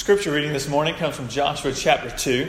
Scripture 0.00 0.32
reading 0.32 0.54
this 0.54 0.66
morning 0.66 0.94
comes 0.94 1.14
from 1.14 1.28
Joshua 1.28 1.72
chapter 1.74 2.08
2. 2.08 2.48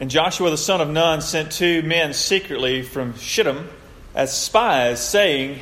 And 0.00 0.10
Joshua 0.10 0.48
the 0.48 0.56
son 0.56 0.80
of 0.80 0.88
Nun 0.88 1.20
sent 1.20 1.52
two 1.52 1.82
men 1.82 2.14
secretly 2.14 2.80
from 2.80 3.14
Shittim 3.18 3.68
as 4.14 4.34
spies, 4.34 5.06
saying, 5.06 5.58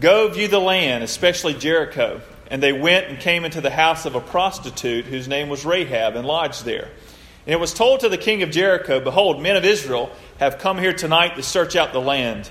Go 0.00 0.26
view 0.26 0.48
the 0.48 0.58
land, 0.58 1.04
especially 1.04 1.54
Jericho. 1.54 2.20
And 2.50 2.60
they 2.60 2.72
went 2.72 3.06
and 3.06 3.20
came 3.20 3.44
into 3.44 3.60
the 3.60 3.70
house 3.70 4.06
of 4.06 4.16
a 4.16 4.20
prostitute 4.20 5.04
whose 5.04 5.28
name 5.28 5.48
was 5.48 5.64
Rahab 5.64 6.16
and 6.16 6.26
lodged 6.26 6.64
there. 6.64 6.88
And 7.46 7.54
it 7.54 7.60
was 7.60 7.72
told 7.72 8.00
to 8.00 8.08
the 8.08 8.18
king 8.18 8.42
of 8.42 8.50
Jericho, 8.50 8.98
Behold, 8.98 9.40
men 9.40 9.54
of 9.54 9.64
Israel 9.64 10.10
have 10.40 10.58
come 10.58 10.78
here 10.78 10.92
tonight 10.92 11.36
to 11.36 11.44
search 11.44 11.76
out 11.76 11.92
the 11.92 12.00
land. 12.00 12.50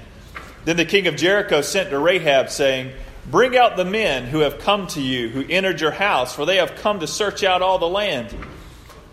Then 0.64 0.78
the 0.78 0.86
king 0.86 1.08
of 1.08 1.18
Jericho 1.18 1.60
sent 1.60 1.90
to 1.90 2.00
Rahab, 2.00 2.50
saying, 2.50 2.94
Bring 3.30 3.58
out 3.58 3.76
the 3.76 3.86
men 3.86 4.26
who 4.26 4.40
have 4.40 4.60
come 4.60 4.88
to 4.88 5.02
you, 5.02 5.28
who 5.28 5.46
entered 5.50 5.82
your 5.82 5.92
house, 5.92 6.34
for 6.34 6.46
they 6.46 6.58
have 6.58 6.76
come 6.76 7.02
to 7.02 7.08
search 7.08 7.44
out 7.44 7.62
all 7.62 7.78
the 7.78 7.88
land. 7.88 8.34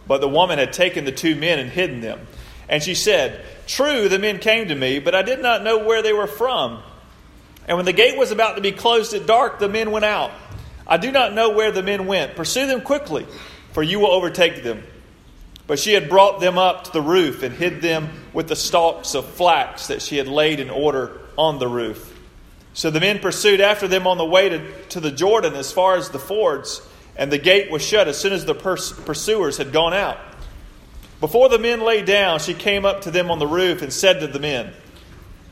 But 0.07 0.21
the 0.21 0.29
woman 0.29 0.59
had 0.59 0.73
taken 0.73 1.05
the 1.05 1.13
two 1.13 1.35
men 1.35 1.59
and 1.59 1.69
hidden 1.69 2.01
them. 2.01 2.21
And 2.69 2.83
she 2.83 2.95
said, 2.95 3.45
True, 3.67 4.09
the 4.09 4.19
men 4.19 4.39
came 4.39 4.69
to 4.69 4.75
me, 4.75 5.01
but 5.01 5.15
I 5.15 5.23
did 5.23 5.41
not 5.41 5.65
know 5.65 5.79
where 5.85 6.03
they 6.03 6.13
were 6.13 6.27
from. 6.29 6.83
And 7.67 7.77
when 7.77 7.87
the 7.87 7.93
gate 7.93 8.17
was 8.17 8.31
about 8.31 8.57
to 8.57 8.63
be 8.63 8.73
closed 8.73 9.15
at 9.15 9.27
dark, 9.27 9.59
the 9.59 9.69
men 9.69 9.91
went 9.91 10.05
out. 10.05 10.31
I 10.87 10.99
do 10.99 11.11
not 11.11 11.33
know 11.33 11.51
where 11.51 11.73
the 11.73 11.83
men 11.83 12.07
went. 12.07 12.37
Pursue 12.37 12.67
them 12.67 12.83
quickly, 12.83 13.27
for 13.73 13.83
you 13.83 14.01
will 14.01 14.13
overtake 14.13 14.63
them. 14.63 14.83
But 15.67 15.79
she 15.79 15.95
had 15.95 16.11
brought 16.11 16.41
them 16.41 16.59
up 16.59 16.85
to 16.85 16.93
the 16.93 17.01
roof 17.01 17.43
and 17.43 17.55
hid 17.55 17.81
them 17.81 18.11
with 18.35 18.49
the 18.49 18.57
stalks 18.57 19.15
of 19.15 19.25
flax 19.25 19.87
that 19.87 20.03
she 20.03 20.19
had 20.19 20.29
laid 20.29 20.61
in 20.61 20.69
order 20.69 21.21
on 21.39 21.59
the 21.59 21.67
roof. 21.67 22.13
So 22.75 22.91
the 22.91 23.01
men 23.01 23.21
pursued 23.21 23.61
after 23.61 23.87
them 23.87 24.07
on 24.07 24.19
the 24.19 24.25
way 24.25 24.49
to, 24.49 24.83
to 24.89 25.01
the 25.01 25.13
Jordan 25.13 25.55
as 25.55 25.73
far 25.73 25.95
as 25.97 26.11
the 26.11 26.19
fords, 26.19 26.83
and 27.17 27.31
the 27.31 27.39
gate 27.39 27.71
was 27.71 27.83
shut 27.83 28.09
as 28.09 28.19
soon 28.19 28.33
as 28.33 28.45
the 28.45 28.55
pers- 28.55 28.93
pursuers 28.93 29.57
had 29.57 29.73
gone 29.73 29.95
out. 29.95 30.19
Before 31.21 31.49
the 31.49 31.59
men 31.59 31.83
lay 31.83 32.03
down, 32.03 32.41
she 32.41 32.53
came 32.53 32.85
up 32.85 33.03
to 33.03 33.13
them 33.13 33.31
on 33.31 33.39
the 33.39 33.47
roof 33.47 33.81
and 33.81 33.93
said 33.93 34.21
to 34.21 34.27
the 34.27 34.41
men, 34.41 34.73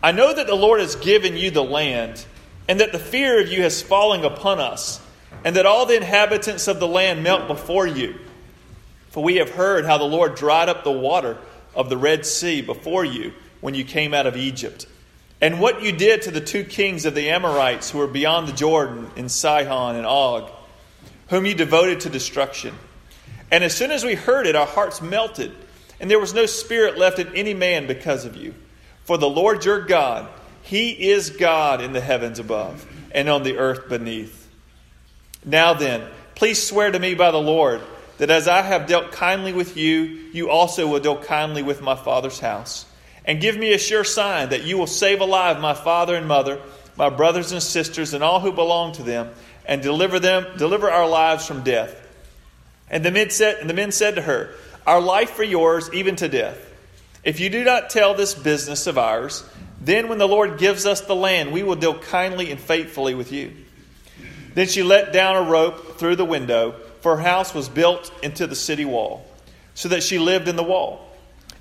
I 0.03 0.11
know 0.11 0.35
that 0.35 0.49
the 0.49 0.57
Lord 0.57 0.81
has 0.81 0.97
given 0.97 1.37
you 1.37 1.53
the 1.53 1.63
land, 1.63 2.27
and 2.69 2.81
that 2.81 2.91
the 2.91 2.99
fear 2.99 3.41
of 3.41 3.49
you 3.49 3.63
has 3.63 3.81
fallen 3.81 4.25
upon 4.25 4.59
us, 4.59 5.01
and 5.45 5.55
that 5.55 5.65
all 5.65 5.87
the 5.87 5.97
inhabitants 5.97 6.67
of 6.67 6.81
the 6.81 6.89
land 6.89 7.23
melt 7.23 7.47
before 7.47 7.87
you. 7.87 8.17
For 9.11 9.23
we 9.23 9.37
have 9.37 9.51
heard 9.51 9.85
how 9.85 9.99
the 9.99 10.05
Lord 10.05 10.35
dried 10.35 10.69
up 10.69 10.83
the 10.83 10.91
water 10.91 11.39
of 11.77 11.89
the 11.89 11.97
Red 11.97 12.27
Sea 12.27 12.63
before 12.63 13.05
you 13.05 13.33
when 13.61 13.75
you 13.75 13.85
came 13.85 14.13
out 14.13 14.27
of 14.27 14.37
Egypt 14.37 14.87
and 15.43 15.59
what 15.59 15.83
you 15.83 15.91
did 15.91 16.23
to 16.23 16.31
the 16.31 16.41
two 16.41 16.63
kings 16.63 17.05
of 17.05 17.17
the 17.17 17.31
Amorites 17.31 17.91
who 17.91 17.99
were 17.99 18.07
beyond 18.07 18.47
the 18.47 18.53
Jordan 18.53 19.11
in 19.17 19.29
Sihon 19.29 19.97
and 19.97 20.07
Og, 20.07 20.49
whom 21.31 21.45
you 21.45 21.55
devoted 21.55 21.99
to 22.01 22.09
destruction. 22.09 22.73
And 23.51 23.65
as 23.65 23.77
soon 23.77 23.91
as 23.91 24.05
we 24.05 24.15
heard 24.15 24.47
it, 24.47 24.55
our 24.55 24.67
hearts 24.67 25.03
melted, 25.03 25.51
and 25.99 26.09
there 26.09 26.21
was 26.21 26.33
no 26.33 26.47
spirit 26.47 26.97
left 26.97 27.19
in 27.19 27.35
any 27.35 27.55
man 27.55 27.89
because 27.89 28.25
of 28.25 28.37
you. 28.37 28.55
For 29.03 29.19
the 29.19 29.29
Lord 29.29 29.65
your 29.65 29.81
God, 29.81 30.29
He 30.63 31.11
is 31.11 31.31
God 31.31 31.81
in 31.81 31.93
the 31.93 32.01
heavens 32.01 32.39
above 32.39 32.87
and 33.11 33.29
on 33.29 33.43
the 33.43 33.59
earth 33.59 33.89
beneath. 33.89 34.49
Now 35.45 35.75
then, 35.75 36.07
please 36.37 36.65
swear 36.65 36.93
to 36.93 36.99
me 37.01 37.15
by 37.15 37.33
the 37.33 37.43
Lord 37.43 37.81
that 38.19 38.31
as 38.31 38.47
I 38.47 38.63
have 38.63 38.87
dealt 38.87 39.11
kindly 39.11 39.53
with 39.53 39.77
you, 39.77 40.03
you 40.33 40.51
also 40.51 40.87
will 40.87 41.01
deal 41.01 41.21
kindly 41.21 41.65
with 41.65 41.83
my 41.83 41.97
father's 41.97 42.39
house 42.39 42.87
and 43.25 43.41
give 43.41 43.57
me 43.57 43.73
a 43.73 43.79
sure 43.79 44.05
sign 44.05 44.51
that 44.51 44.65
you 44.65 44.77
will 44.79 44.87
save 44.87 45.21
alive 45.21 45.61
my 45.61 45.75
father 45.75 46.15
and 46.15 46.27
mother, 46.27 46.61
my 46.97 47.09
brothers 47.09 47.53
and 47.53 47.63
sisters, 47.63 48.15
and 48.15 48.25
all 48.25 48.41
who 48.41 48.53
belong 48.53 48.93
to 48.95 49.03
them, 49.03 49.31
and 49.65 49.83
deliver 49.83 50.19
them, 50.19 50.47
deliver 50.59 50.91
our 50.91 51.09
lives 51.09 51.47
from 51.47 51.63
death. 51.63 51.99
And 52.91 53.05
the 53.05 53.11
men 53.11 53.31
said, 53.31 53.59
and 53.59 53.71
the 53.71 53.75
men 53.75 53.93
said 53.93 54.17
to 54.17 54.23
her, 54.23 54.55
Our 54.87 55.01
life 55.01 55.31
for 55.31 55.45
yours, 55.45 55.89
even 55.93 56.17
to 56.17 56.29
death. 56.29 56.59
If 57.25 57.39
you 57.39 57.49
do 57.51 57.63
not 57.65 57.91
tell 57.91 58.15
this 58.15 58.35
business 58.35 58.87
of 58.87 58.99
ours, 58.99 59.45
then 59.81 60.09
when 60.09 60.19
the 60.19 60.29
Lord 60.29 60.59
gives 60.59 60.87
us 60.87 61.01
the 61.01 61.15
land, 61.15 61.53
we 61.53 61.63
will 61.63 61.77
deal 61.77 61.99
kindly 61.99 62.51
and 62.51 62.61
faithfully 62.61 63.15
with 63.15 63.33
you. 63.33 63.53
Then 64.55 64.67
she 64.67 64.83
let 64.83 65.13
down 65.13 65.37
a 65.37 65.49
rope 65.49 65.99
through 65.99 66.17
the 66.17 66.25
window, 66.25 66.75
for 67.01 67.17
her 67.17 67.23
house 67.23 67.55
was 67.55 67.69
built 67.69 68.13
into 68.23 68.47
the 68.47 68.55
city 68.55 68.85
wall, 68.85 69.27
so 69.75 69.89
that 69.89 70.03
she 70.03 70.19
lived 70.19 70.49
in 70.49 70.57
the 70.57 70.63
wall. 70.63 71.09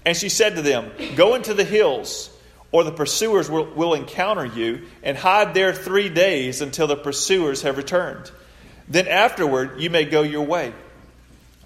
And 0.06 0.18
she 0.18 0.30
said 0.30 0.56
to 0.56 0.62
them, 0.62 0.92
Go 1.16 1.36
into 1.36 1.54
the 1.54 1.64
hills, 1.64 2.30
or 2.72 2.84
the 2.84 2.92
pursuers 2.92 3.50
will, 3.50 3.66
will, 3.66 3.94
encounter 3.94 4.46
you, 4.46 4.84
and 5.04 5.18
hide 5.18 5.54
there 5.54 5.74
three 5.74 6.10
days 6.10 6.62
until 6.62 6.88
the 6.88 6.96
pursuers 6.96 7.62
have 7.62 7.78
returned. 7.78 8.32
Then 8.88 9.08
afterward 9.08 9.80
you 9.80 9.90
may 9.90 10.06
go 10.06 10.22
your 10.22 10.46
way. 10.46 10.74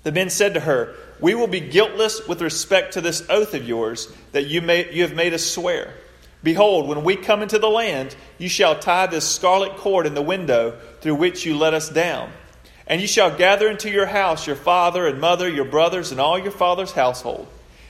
The 0.03 0.11
men 0.11 0.29
said 0.29 0.53
to 0.53 0.59
her, 0.59 0.95
We 1.19 1.33
will 1.33 1.47
be 1.47 1.59
guiltless 1.59 2.27
with 2.27 2.41
respect 2.41 2.93
to 2.93 3.01
this 3.01 3.23
oath 3.29 3.53
of 3.53 3.67
yours 3.67 4.11
that 4.33 4.47
you, 4.47 4.61
may, 4.61 4.93
you 4.93 5.03
have 5.03 5.15
made 5.15 5.33
us 5.33 5.43
swear. 5.43 5.93
Behold, 6.43 6.87
when 6.87 7.03
we 7.03 7.15
come 7.15 7.41
into 7.41 7.57
the 7.57 7.69
land, 7.69 8.15
you 8.37 8.49
shall 8.49 8.77
tie 8.77 9.07
this 9.07 9.27
scarlet 9.27 9.77
cord 9.77 10.05
in 10.05 10.13
the 10.13 10.21
window 10.21 10.77
through 11.01 11.15
which 11.15 11.43
you 11.43 11.57
let 11.57 11.73
us 11.73 11.89
down. 11.89 12.29
And 12.85 13.01
you 13.01 13.07
shall 13.07 13.35
gather 13.35 13.67
into 13.67 13.89
your 13.89 14.05
house 14.05 14.45
your 14.45 14.55
father 14.55 15.07
and 15.07 15.19
mother, 15.19 15.49
your 15.49 15.65
brothers, 15.65 16.11
and 16.11 16.21
all 16.21 16.37
your 16.37 16.51
father's 16.51 16.91
household. 16.91 17.47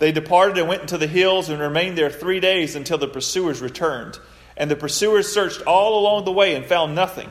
They 0.00 0.12
departed 0.12 0.56
and 0.56 0.66
went 0.66 0.80
into 0.80 0.96
the 0.96 1.06
hills 1.06 1.50
and 1.50 1.60
remained 1.60 1.96
there 1.96 2.10
three 2.10 2.40
days 2.40 2.74
until 2.74 2.96
the 2.96 3.06
pursuers 3.06 3.60
returned. 3.60 4.18
And 4.56 4.70
the 4.70 4.76
pursuers 4.76 5.30
searched 5.30 5.62
all 5.66 6.00
along 6.00 6.24
the 6.24 6.32
way 6.32 6.56
and 6.56 6.64
found 6.64 6.94
nothing. 6.94 7.28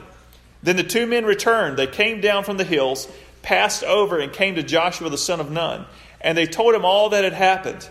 Then 0.62 0.76
the 0.76 0.84
two 0.84 1.08
men 1.08 1.26
returned. 1.26 1.78
They 1.78 1.88
came 1.88 2.22
down 2.22 2.44
from 2.44 2.58
the 2.58 2.64
hills, 2.64 3.08
passed 3.42 3.84
over, 3.84 4.20
and 4.20 4.32
came 4.32 4.54
to 4.56 4.64
Joshua 4.64 5.10
the 5.10 5.18
son 5.18 5.40
of 5.40 5.50
Nun. 5.50 5.88
And 6.22 6.38
they 6.38 6.46
told 6.46 6.76
him 6.76 6.86
all 6.86 7.10
that 7.10 7.24
had 7.24 7.34
happened. 7.34 7.90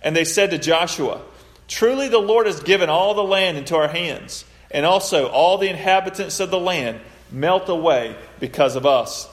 And 0.00 0.14
they 0.14 0.24
said 0.24 0.52
to 0.52 0.58
Joshua, 0.58 1.20
Truly 1.66 2.08
the 2.08 2.18
Lord 2.18 2.46
has 2.46 2.60
given 2.60 2.88
all 2.88 3.14
the 3.14 3.24
land 3.24 3.58
into 3.58 3.74
our 3.74 3.88
hands, 3.88 4.44
and 4.70 4.86
also 4.86 5.26
all 5.28 5.58
the 5.58 5.68
inhabitants 5.68 6.38
of 6.38 6.52
the 6.52 6.60
land 6.60 7.00
melt 7.32 7.68
away 7.68 8.14
because 8.38 8.76
of 8.76 8.86
us. 8.86 9.28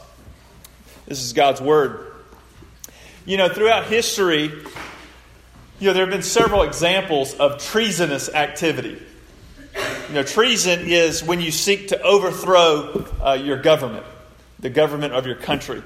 This 1.06 1.22
is 1.22 1.34
God's 1.34 1.62
word. 1.62 2.12
You 3.26 3.38
know, 3.38 3.50
throughout 3.50 3.86
history, 3.86 4.52
you 5.80 5.88
know, 5.88 5.94
there 5.94 6.06
have 6.06 6.12
been 6.12 6.24
several 6.24 6.64
examples 6.64 7.36
of 7.36 7.62
treasonous 7.62 8.30
activity. 8.30 9.02
You 10.08 10.14
know, 10.14 10.24
treason 10.24 10.82
is 10.88 11.24
when 11.24 11.40
you 11.40 11.52
seek 11.52 11.90
to 11.90 12.02
overthrow 12.02 13.06
uh, 13.24 13.34
your 13.34 13.62
government, 13.62 14.06
the 14.60 14.72
government 14.72 15.14
of 15.14 15.28
your 15.28 15.36
country. 15.36 15.84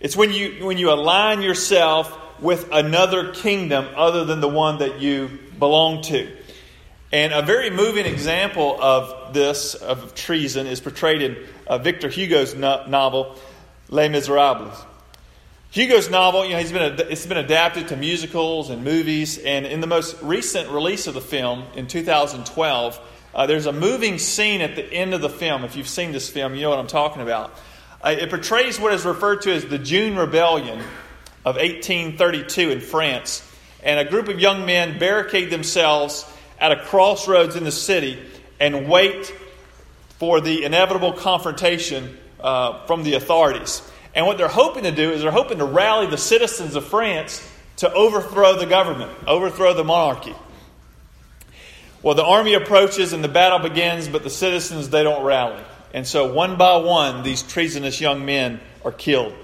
It's 0.00 0.16
when 0.16 0.32
you 0.32 0.66
when 0.66 0.78
you 0.78 0.90
align 0.90 1.42
yourself 1.42 2.12
with 2.40 2.68
another 2.72 3.32
kingdom 3.32 3.86
other 3.94 4.24
than 4.24 4.40
the 4.40 4.48
one 4.48 4.78
that 4.78 5.00
you 5.00 5.30
belong 5.58 6.02
to. 6.02 6.30
And 7.12 7.32
a 7.32 7.42
very 7.42 7.70
moving 7.70 8.06
example 8.06 8.76
of 8.82 9.32
this 9.32 9.74
of 9.74 10.14
treason 10.16 10.66
is 10.66 10.80
portrayed 10.80 11.22
in 11.22 11.36
uh, 11.68 11.78
Victor 11.78 12.08
Hugo's 12.08 12.54
no- 12.56 12.84
novel 12.88 13.36
Les 13.88 14.08
Miserables. 14.08 14.76
Hugo's 15.74 16.08
novel, 16.08 16.44
you 16.44 16.52
know, 16.52 16.60
he's 16.60 16.70
been 16.70 17.00
it's 17.10 17.26
been 17.26 17.36
adapted 17.36 17.88
to 17.88 17.96
musicals 17.96 18.70
and 18.70 18.84
movies, 18.84 19.38
and 19.38 19.66
in 19.66 19.80
the 19.80 19.88
most 19.88 20.14
recent 20.22 20.70
release 20.70 21.08
of 21.08 21.14
the 21.14 21.20
film 21.20 21.64
in 21.74 21.88
2012, 21.88 23.00
uh, 23.34 23.46
there's 23.48 23.66
a 23.66 23.72
moving 23.72 24.18
scene 24.18 24.60
at 24.60 24.76
the 24.76 24.84
end 24.84 25.14
of 25.14 25.20
the 25.20 25.28
film. 25.28 25.64
If 25.64 25.74
you've 25.74 25.88
seen 25.88 26.12
this 26.12 26.30
film, 26.30 26.54
you 26.54 26.60
know 26.60 26.70
what 26.70 26.78
I'm 26.78 26.86
talking 26.86 27.22
about. 27.22 27.58
Uh, 28.00 28.10
it 28.10 28.30
portrays 28.30 28.78
what 28.78 28.94
is 28.94 29.04
referred 29.04 29.42
to 29.42 29.52
as 29.52 29.64
the 29.64 29.80
June 29.80 30.14
Rebellion 30.16 30.78
of 31.44 31.56
1832 31.56 32.70
in 32.70 32.80
France, 32.80 33.42
and 33.82 33.98
a 33.98 34.08
group 34.08 34.28
of 34.28 34.38
young 34.38 34.64
men 34.66 35.00
barricade 35.00 35.50
themselves 35.50 36.24
at 36.60 36.70
a 36.70 36.84
crossroads 36.84 37.56
in 37.56 37.64
the 37.64 37.72
city 37.72 38.22
and 38.60 38.88
wait 38.88 39.34
for 40.20 40.40
the 40.40 40.62
inevitable 40.62 41.14
confrontation 41.14 42.16
uh, 42.38 42.86
from 42.86 43.02
the 43.02 43.14
authorities. 43.14 43.82
And 44.14 44.26
what 44.26 44.38
they're 44.38 44.48
hoping 44.48 44.84
to 44.84 44.92
do 44.92 45.10
is 45.10 45.22
they're 45.22 45.30
hoping 45.30 45.58
to 45.58 45.64
rally 45.64 46.06
the 46.06 46.18
citizens 46.18 46.76
of 46.76 46.84
France 46.86 47.46
to 47.76 47.92
overthrow 47.92 48.56
the 48.56 48.66
government, 48.66 49.10
overthrow 49.26 49.74
the 49.74 49.84
monarchy. 49.84 50.34
Well, 52.02 52.14
the 52.14 52.24
army 52.24 52.54
approaches 52.54 53.12
and 53.12 53.24
the 53.24 53.28
battle 53.28 53.58
begins, 53.58 54.08
but 54.08 54.22
the 54.22 54.30
citizens, 54.30 54.90
they 54.90 55.02
don't 55.02 55.24
rally. 55.24 55.62
And 55.92 56.06
so, 56.06 56.32
one 56.32 56.56
by 56.56 56.76
one, 56.76 57.22
these 57.22 57.42
treasonous 57.42 58.00
young 58.00 58.24
men 58.24 58.60
are 58.84 58.92
killed. 58.92 59.34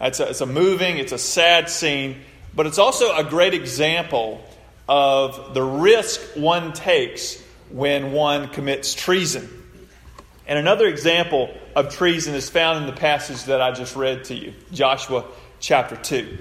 It's 0.00 0.20
a, 0.20 0.28
it's 0.28 0.40
a 0.40 0.46
moving, 0.46 0.98
it's 0.98 1.12
a 1.12 1.18
sad 1.18 1.68
scene, 1.68 2.20
but 2.54 2.66
it's 2.66 2.78
also 2.78 3.16
a 3.16 3.24
great 3.24 3.54
example 3.54 4.44
of 4.88 5.54
the 5.54 5.62
risk 5.62 6.20
one 6.36 6.72
takes 6.72 7.42
when 7.70 8.12
one 8.12 8.48
commits 8.48 8.94
treason. 8.94 9.48
And 10.46 10.58
another 10.58 10.86
example 10.86 11.52
of 11.74 11.92
treason 11.92 12.34
is 12.34 12.48
found 12.48 12.78
in 12.78 12.86
the 12.86 12.98
passage 12.98 13.44
that 13.44 13.60
I 13.60 13.72
just 13.72 13.96
read 13.96 14.24
to 14.24 14.34
you, 14.34 14.54
Joshua 14.72 15.24
chapter 15.58 15.96
2. 15.96 16.38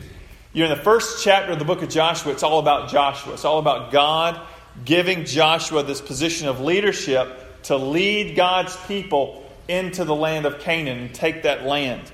You're 0.53 0.67
in 0.67 0.77
the 0.77 0.83
first 0.83 1.23
chapter 1.23 1.51
of 1.51 1.59
the 1.59 1.65
book 1.65 1.81
of 1.81 1.89
Joshua, 1.89 2.31
it's 2.31 2.43
all 2.43 2.59
about 2.59 2.89
Joshua. 2.89 3.33
It's 3.33 3.45
all 3.45 3.59
about 3.59 3.91
God 3.91 4.39
giving 4.83 5.25
Joshua 5.25 5.83
this 5.83 6.01
position 6.01 6.47
of 6.47 6.61
leadership 6.61 7.63
to 7.63 7.77
lead 7.77 8.35
God's 8.35 8.75
people 8.87 9.43
into 9.67 10.05
the 10.05 10.15
land 10.15 10.45
of 10.45 10.59
Canaan 10.59 10.99
and 10.99 11.15
take 11.15 11.43
that 11.43 11.65
land. 11.65 12.11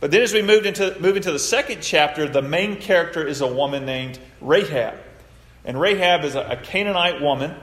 But 0.00 0.10
then 0.10 0.22
as 0.22 0.32
we 0.32 0.42
move 0.42 0.66
into, 0.66 0.96
move 1.00 1.16
into 1.16 1.32
the 1.32 1.38
second 1.38 1.82
chapter, 1.82 2.28
the 2.28 2.42
main 2.42 2.76
character 2.76 3.26
is 3.26 3.40
a 3.40 3.46
woman 3.46 3.84
named 3.84 4.18
Rahab. 4.40 4.98
And 5.64 5.80
Rahab 5.80 6.24
is 6.24 6.34
a 6.34 6.58
Canaanite 6.62 7.20
woman 7.20 7.54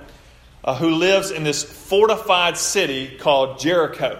uh, 0.66 0.76
who 0.76 0.96
lives 0.96 1.30
in 1.30 1.44
this 1.44 1.64
fortified 1.64 2.58
city 2.58 3.16
called 3.18 3.60
Jericho. 3.60 4.20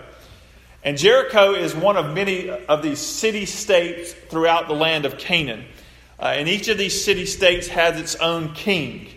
And 0.84 0.96
Jericho 0.96 1.54
is 1.56 1.76
one 1.76 1.98
of 1.98 2.14
many 2.14 2.50
of 2.50 2.84
these 2.84 3.00
city 3.00 3.48
states 3.48 4.14
throughout 4.14 4.68
the 4.68 4.76
land 4.76 5.06
of 5.06 5.18
Canaan. 5.18 5.66
Uh, 6.20 6.28
and 6.28 6.48
each 6.48 6.68
of 6.68 6.78
these 6.78 7.04
city 7.04 7.26
states 7.26 7.68
has 7.68 8.00
its 8.00 8.16
own 8.18 8.54
king. 8.54 9.10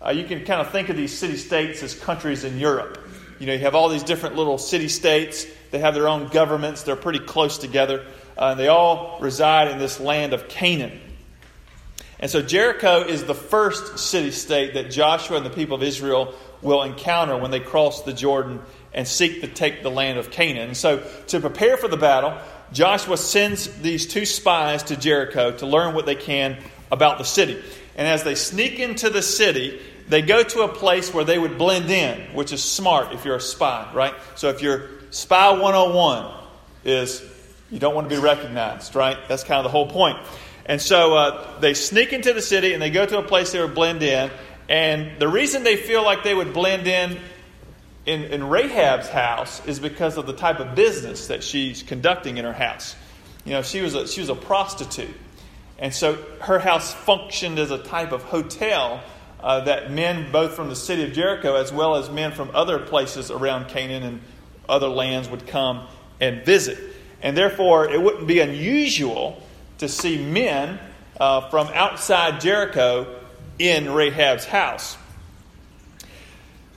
Uh, 0.00 0.10
you 0.10 0.24
can 0.24 0.44
kind 0.44 0.60
of 0.60 0.70
think 0.70 0.88
of 0.88 0.96
these 0.96 1.12
city 1.12 1.36
states 1.36 1.82
as 1.82 1.94
countries 1.94 2.44
in 2.44 2.56
Europe. 2.58 2.98
You 3.40 3.46
know, 3.46 3.52
you 3.54 3.58
have 3.58 3.74
all 3.74 3.88
these 3.88 4.04
different 4.04 4.36
little 4.36 4.56
city 4.56 4.88
states. 4.88 5.44
They 5.72 5.80
have 5.80 5.94
their 5.94 6.06
own 6.06 6.28
governments. 6.28 6.84
They're 6.84 6.94
pretty 6.94 7.18
close 7.18 7.58
together. 7.58 8.06
Uh, 8.38 8.54
they 8.54 8.68
all 8.68 9.18
reside 9.20 9.68
in 9.68 9.78
this 9.78 9.98
land 9.98 10.32
of 10.32 10.48
Canaan. 10.48 11.00
And 12.18 12.30
so 12.30 12.40
Jericho 12.40 13.02
is 13.02 13.24
the 13.24 13.34
first 13.34 13.98
city 13.98 14.30
state 14.30 14.74
that 14.74 14.90
Joshua 14.90 15.36
and 15.36 15.46
the 15.46 15.50
people 15.50 15.76
of 15.76 15.82
Israel 15.82 16.34
will 16.62 16.82
encounter 16.82 17.36
when 17.36 17.50
they 17.50 17.60
cross 17.60 18.02
the 18.02 18.12
Jordan 18.12 18.60
and 18.94 19.06
seek 19.06 19.42
to 19.42 19.48
take 19.48 19.82
the 19.82 19.90
land 19.90 20.18
of 20.18 20.30
Canaan. 20.30 20.68
And 20.68 20.76
so, 20.76 21.06
to 21.28 21.40
prepare 21.40 21.76
for 21.76 21.88
the 21.88 21.98
battle, 21.98 22.36
Joshua 22.72 23.18
sends 23.18 23.68
these 23.80 24.06
two 24.06 24.24
spies 24.24 24.84
to 24.84 24.96
Jericho 24.96 25.52
to 25.58 25.66
learn 25.66 25.94
what 25.94 26.06
they 26.06 26.14
can 26.14 26.56
about 26.90 27.18
the 27.18 27.24
city. 27.24 27.62
And 27.96 28.08
as 28.08 28.24
they 28.24 28.34
sneak 28.34 28.78
into 28.78 29.10
the 29.10 29.22
city, 29.22 29.80
they 30.08 30.22
go 30.22 30.42
to 30.42 30.62
a 30.62 30.68
place 30.68 31.12
where 31.12 31.24
they 31.24 31.38
would 31.38 31.58
blend 31.58 31.90
in, 31.90 32.34
which 32.34 32.52
is 32.52 32.62
smart 32.62 33.12
if 33.12 33.24
you're 33.24 33.36
a 33.36 33.40
spy, 33.40 33.90
right? 33.94 34.14
So 34.34 34.48
if 34.48 34.62
you're 34.62 34.88
spy 35.10 35.50
101 35.50 36.32
is 36.84 37.22
you 37.70 37.78
don't 37.78 37.94
want 37.94 38.08
to 38.08 38.14
be 38.14 38.20
recognized, 38.20 38.94
right? 38.94 39.16
That's 39.28 39.42
kind 39.44 39.58
of 39.58 39.64
the 39.64 39.70
whole 39.70 39.88
point. 39.88 40.18
And 40.66 40.82
so 40.82 41.14
uh, 41.14 41.60
they 41.60 41.74
sneak 41.74 42.12
into 42.12 42.32
the 42.32 42.42
city 42.42 42.74
and 42.74 42.82
they 42.82 42.90
go 42.90 43.06
to 43.06 43.18
a 43.18 43.22
place 43.22 43.52
they 43.52 43.60
would 43.60 43.74
blend 43.74 44.02
in. 44.02 44.30
And 44.68 45.18
the 45.20 45.28
reason 45.28 45.62
they 45.62 45.76
feel 45.76 46.04
like 46.04 46.24
they 46.24 46.34
would 46.34 46.52
blend 46.52 46.86
in 46.86 47.18
in, 48.04 48.22
in 48.24 48.44
Rahab's 48.44 49.08
house 49.08 49.64
is 49.66 49.80
because 49.80 50.16
of 50.16 50.26
the 50.26 50.32
type 50.32 50.60
of 50.60 50.74
business 50.74 51.26
that 51.26 51.42
she's 51.42 51.82
conducting 51.82 52.38
in 52.38 52.44
her 52.44 52.52
house. 52.52 52.94
You 53.44 53.52
know, 53.52 53.62
she 53.62 53.80
was 53.80 53.94
a, 53.94 54.06
she 54.06 54.20
was 54.20 54.28
a 54.28 54.34
prostitute. 54.34 55.14
And 55.78 55.92
so 55.92 56.14
her 56.40 56.58
house 56.58 56.94
functioned 56.94 57.58
as 57.58 57.70
a 57.70 57.78
type 57.78 58.12
of 58.12 58.22
hotel 58.22 59.02
uh, 59.40 59.60
that 59.64 59.90
men, 59.90 60.32
both 60.32 60.54
from 60.54 60.68
the 60.68 60.76
city 60.76 61.04
of 61.04 61.12
Jericho 61.12 61.56
as 61.56 61.72
well 61.72 61.96
as 61.96 62.08
men 62.08 62.32
from 62.32 62.50
other 62.54 62.78
places 62.78 63.30
around 63.30 63.68
Canaan 63.68 64.02
and 64.02 64.20
other 64.68 64.88
lands, 64.88 65.28
would 65.28 65.46
come 65.46 65.86
and 66.20 66.44
visit. 66.44 66.78
And 67.22 67.36
therefore, 67.36 67.88
it 67.88 68.00
wouldn't 68.00 68.26
be 68.26 68.40
unusual 68.40 69.42
to 69.78 69.88
see 69.88 70.24
men 70.24 70.78
uh, 71.20 71.48
from 71.50 71.68
outside 71.68 72.40
Jericho 72.40 73.06
in 73.58 73.90
Rahab's 73.90 74.44
house. 74.44 74.96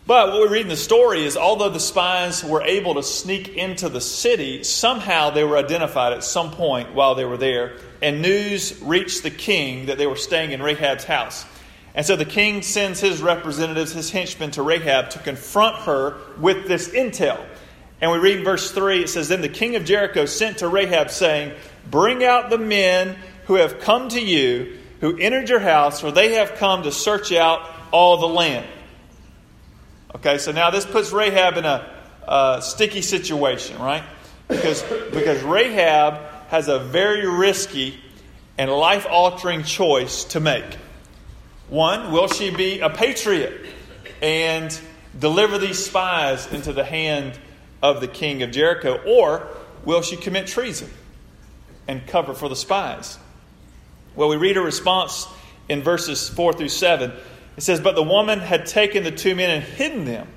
But 0.10 0.32
what 0.32 0.42
we 0.42 0.48
read 0.48 0.62
in 0.64 0.70
the 0.70 0.76
story 0.76 1.24
is 1.24 1.38
although 1.38 1.70
the 1.70 1.80
spies 1.80 2.44
were 2.44 2.64
able 2.64 2.96
to 2.96 3.04
sneak 3.04 3.50
into 3.50 3.90
the 3.90 4.02
city, 4.02 4.64
somehow 4.64 5.30
they 5.30 5.44
were 5.44 5.56
identified 5.56 6.14
at 6.14 6.24
some 6.24 6.50
point 6.50 6.96
while 6.96 7.14
they 7.14 7.26
were 7.26 7.38
there, 7.38 7.74
and 8.02 8.22
news 8.22 8.82
reached 8.82 9.22
the 9.22 9.30
king 9.30 9.86
that 9.86 10.00
they 10.00 10.08
were 10.08 10.16
staying 10.16 10.52
in 10.52 10.64
Rahab's 10.64 11.04
house. 11.04 11.46
And 11.94 12.06
so 12.06 12.16
the 12.16 12.26
king 12.26 12.64
sends 12.64 13.00
his 13.00 13.22
representatives, 13.22 13.92
his 13.92 14.10
henchmen, 14.10 14.50
to 14.52 14.64
Rahab 14.64 15.12
to 15.12 15.20
confront 15.20 15.76
her 15.84 16.18
with 16.40 16.68
this 16.68 16.90
intel. 16.90 17.40
And 18.02 18.12
we 18.12 18.18
read 18.18 18.40
in 18.40 18.44
verse 18.44 18.72
3 18.72 19.04
it 19.04 19.10
says, 19.10 19.28
Then 19.28 19.42
the 19.42 19.50
king 19.50 19.76
of 19.76 19.86
Jericho 19.86 20.26
sent 20.26 20.60
to 20.60 20.68
Rahab, 20.68 21.12
saying, 21.12 21.54
Bring 21.90 22.24
out 22.24 22.50
the 22.50 22.58
men 22.58 23.16
who 23.46 23.56
have 23.56 23.80
come 23.80 24.10
to 24.10 24.20
you, 24.20 24.78
who 25.02 25.18
entered 25.18 25.50
your 25.50 25.60
house, 25.60 26.02
for 26.02 26.12
they 26.12 26.34
have 26.34 26.56
come 26.56 26.84
to 26.84 26.92
search 26.92 27.32
out 27.32 27.68
all 27.92 28.18
the 28.18 28.28
land. 28.28 28.68
Okay, 30.16 30.38
so 30.38 30.52
now 30.52 30.70
this 30.70 30.86
puts 30.86 31.12
Rahab 31.12 31.58
in 31.58 31.66
a, 31.66 31.90
a 32.28 32.60
sticky 32.62 33.02
situation, 33.02 33.80
right? 33.80 34.04
Because, 34.48 34.84
because 35.12 35.42
Rahab 35.44 36.22
has 36.50 36.68
a 36.68 36.80
very 36.80 37.28
risky 37.28 38.00
and 38.58 38.70
life 38.70 39.06
altering 39.10 39.64
choice 39.64 40.26
to 40.26 40.40
make. 40.40 40.66
One, 41.70 42.12
will 42.12 42.28
she 42.28 42.54
be 42.54 42.80
a 42.80 42.90
patriot 42.90 43.54
and 44.22 44.78
deliver 45.18 45.58
these 45.58 45.84
spies 45.84 46.52
into 46.52 46.74
the 46.74 46.84
hand 46.84 47.40
of 47.82 48.02
the 48.02 48.08
king 48.08 48.44
of 48.44 48.52
Jericho? 48.52 49.00
Or 49.06 49.48
will 49.86 50.02
she 50.02 50.18
commit 50.18 50.48
treason 50.48 50.90
and 51.90 52.06
cover 52.06 52.36
for 52.36 52.48
the 52.48 52.56
spies? 52.56 53.18
Well, 54.16 54.30
we 54.30 54.38
read 54.38 54.58
a 54.58 54.62
response 54.62 55.28
in 55.68 55.82
verses 55.82 56.30
4 56.30 56.54
through 56.54 56.70
7. 56.70 57.12
It 57.58 57.62
says, 57.62 57.82
But 57.82 57.96
the 57.96 58.04
woman 58.04 58.40
had 58.40 58.68
taken 58.68 59.04
the 59.04 59.12
two 59.12 59.34
men 59.34 59.50
and 59.50 59.64
hidden 59.64 60.06
them. 60.06 60.28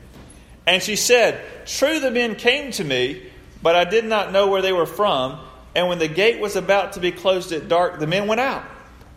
And 0.67 0.83
she 0.83 0.97
said, 0.97 1.45
True, 1.67 2.01
the 2.01 2.11
men 2.11 2.37
came 2.37 2.73
to 2.73 2.85
me, 2.85 3.31
but 3.63 3.77
I 3.77 3.85
did 3.85 4.07
not 4.07 4.33
know 4.33 4.49
where 4.49 4.63
they 4.63 4.73
were 4.73 4.87
from. 4.87 5.39
And 5.75 5.89
when 5.89 5.99
the 5.99 6.09
gate 6.09 6.41
was 6.41 6.57
about 6.57 6.95
to 6.95 7.01
be 7.01 7.13
closed 7.13 7.53
at 7.53 7.69
dark, 7.69 8.01
the 8.01 8.07
men 8.07 8.27
went 8.29 8.41
out. 8.41 8.65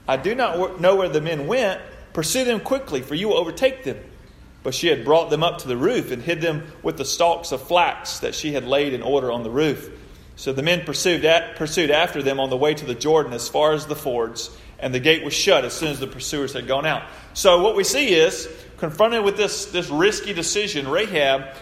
I 0.06 0.18
do 0.18 0.36
not 0.36 0.81
know 0.81 0.96
where 0.96 1.10
the 1.10 1.22
men 1.22 1.48
went. 1.48 1.81
Pursue 2.12 2.44
them 2.44 2.60
quickly, 2.60 3.02
for 3.02 3.16
you 3.16 3.30
will 3.30 3.38
overtake 3.38 3.86
them. 3.86 3.98
But 4.62 4.74
she 4.74 4.88
had 4.88 5.06
brought 5.06 5.30
them 5.30 5.44
up 5.44 5.60
to 5.60 5.70
the 5.70 5.78
roof 5.78 6.12
and 6.12 6.22
hid 6.22 6.42
them 6.42 6.68
with 6.84 6.98
the 6.98 7.06
stalks 7.06 7.54
of 7.54 7.62
flax 7.62 8.20
that 8.20 8.36
she 8.36 8.54
had 8.54 8.66
laid 8.66 8.94
in 8.94 9.04
order 9.04 9.31
on 9.31 9.44
the 9.44 9.50
roof. 9.50 9.90
So 10.36 10.52
the 10.54 10.64
men 10.64 10.86
pursued, 10.86 11.26
pursued 11.56 11.92
after 11.92 12.22
them 12.22 12.40
on 12.40 12.50
the 12.50 12.58
way 12.58 12.74
to 12.74 12.86
the 12.86 12.96
Jordan 12.96 13.34
as 13.34 13.48
far 13.48 13.74
as 13.74 13.86
the 13.86 13.96
fords 13.96 14.56
and 14.80 14.94
the 14.94 15.00
gate 15.00 15.24
was 15.24 15.33
shut 15.33 15.66
as 15.66 15.74
soon 15.74 15.90
as 15.90 16.00
the 16.00 16.07
pursuers 16.07 16.54
had 16.54 16.68
gone 16.68 16.86
out. 16.86 17.04
So 17.33 17.62
what 17.62 17.76
we 17.76 17.83
see 17.83 18.14
is, 18.14 18.48
confronted 18.78 19.24
with 19.24 19.38
this, 19.38 19.66
this 19.68 19.90
risky 19.90 20.33
decision, 20.33 20.88
Rahab 20.88 21.56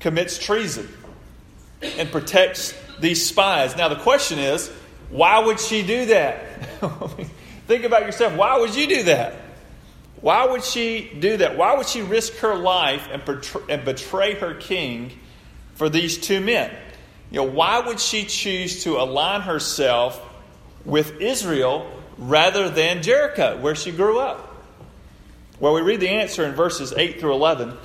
commits 0.00 0.38
treason 0.38 0.88
and 1.82 2.10
protects 2.10 2.74
these 3.00 3.24
spies. 3.26 3.76
Now 3.76 3.88
the 3.88 3.96
question 3.96 4.38
is, 4.38 4.70
why 5.10 5.38
would 5.38 5.60
she 5.60 5.86
do 5.86 6.06
that? 6.06 6.80
Think 7.66 7.84
about 7.84 8.02
yourself. 8.02 8.34
Why 8.34 8.58
would 8.58 8.74
you 8.74 8.86
do 8.86 9.02
that? 9.04 9.34
Why 10.20 10.46
would 10.46 10.64
she 10.64 11.10
do 11.20 11.36
that? 11.38 11.56
Why 11.56 11.76
would 11.76 11.86
she 11.86 12.00
risk 12.00 12.34
her 12.38 12.54
life 12.54 13.06
and 13.10 13.84
betray 13.84 14.34
her 14.34 14.54
king 14.54 15.12
for 15.74 15.88
these 15.88 16.16
two 16.16 16.40
men? 16.40 16.74
You 17.30 17.40
know, 17.40 17.50
why 17.50 17.80
would 17.80 18.00
she 18.00 18.24
choose 18.24 18.84
to 18.84 18.98
align 18.98 19.42
herself 19.42 20.20
with 20.84 21.20
Israel 21.20 21.90
rather 22.18 22.68
than 22.68 23.02
Jericho, 23.02 23.58
where 23.60 23.74
she 23.74 23.90
grew 23.90 24.18
up? 24.18 24.54
Well, 25.58 25.74
we 25.74 25.80
read 25.80 26.00
the 26.00 26.08
answer 26.08 26.44
in 26.44 26.54
verses 26.54 26.92
8 26.96 27.18
through 27.18 27.32
11. 27.32 27.70
It 27.70 27.76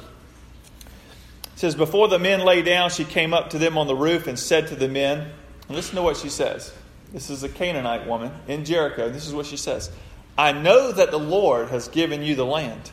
says, 1.55 1.75
Before 1.75 2.07
the 2.07 2.19
men 2.19 2.41
lay 2.41 2.61
down, 2.61 2.89
she 2.89 3.05
came 3.05 3.33
up 3.33 3.51
to 3.51 3.57
them 3.57 3.77
on 3.77 3.87
the 3.87 3.95
roof 3.95 4.27
and 4.27 4.37
said 4.37 4.67
to 4.67 4.75
the 4.75 4.87
men, 4.87 5.31
Listen 5.69 5.95
to 5.95 6.01
what 6.01 6.17
she 6.17 6.29
says. 6.29 6.73
This 7.13 7.29
is 7.29 7.43
a 7.43 7.49
Canaanite 7.49 8.07
woman 8.07 8.31
in 8.47 8.65
Jericho. 8.65 9.09
This 9.09 9.27
is 9.27 9.33
what 9.33 9.45
she 9.45 9.57
says 9.57 9.91
I 10.37 10.51
know 10.51 10.91
that 10.91 11.11
the 11.11 11.19
Lord 11.19 11.69
has 11.69 11.87
given 11.87 12.23
you 12.23 12.35
the 12.35 12.45
land, 12.45 12.91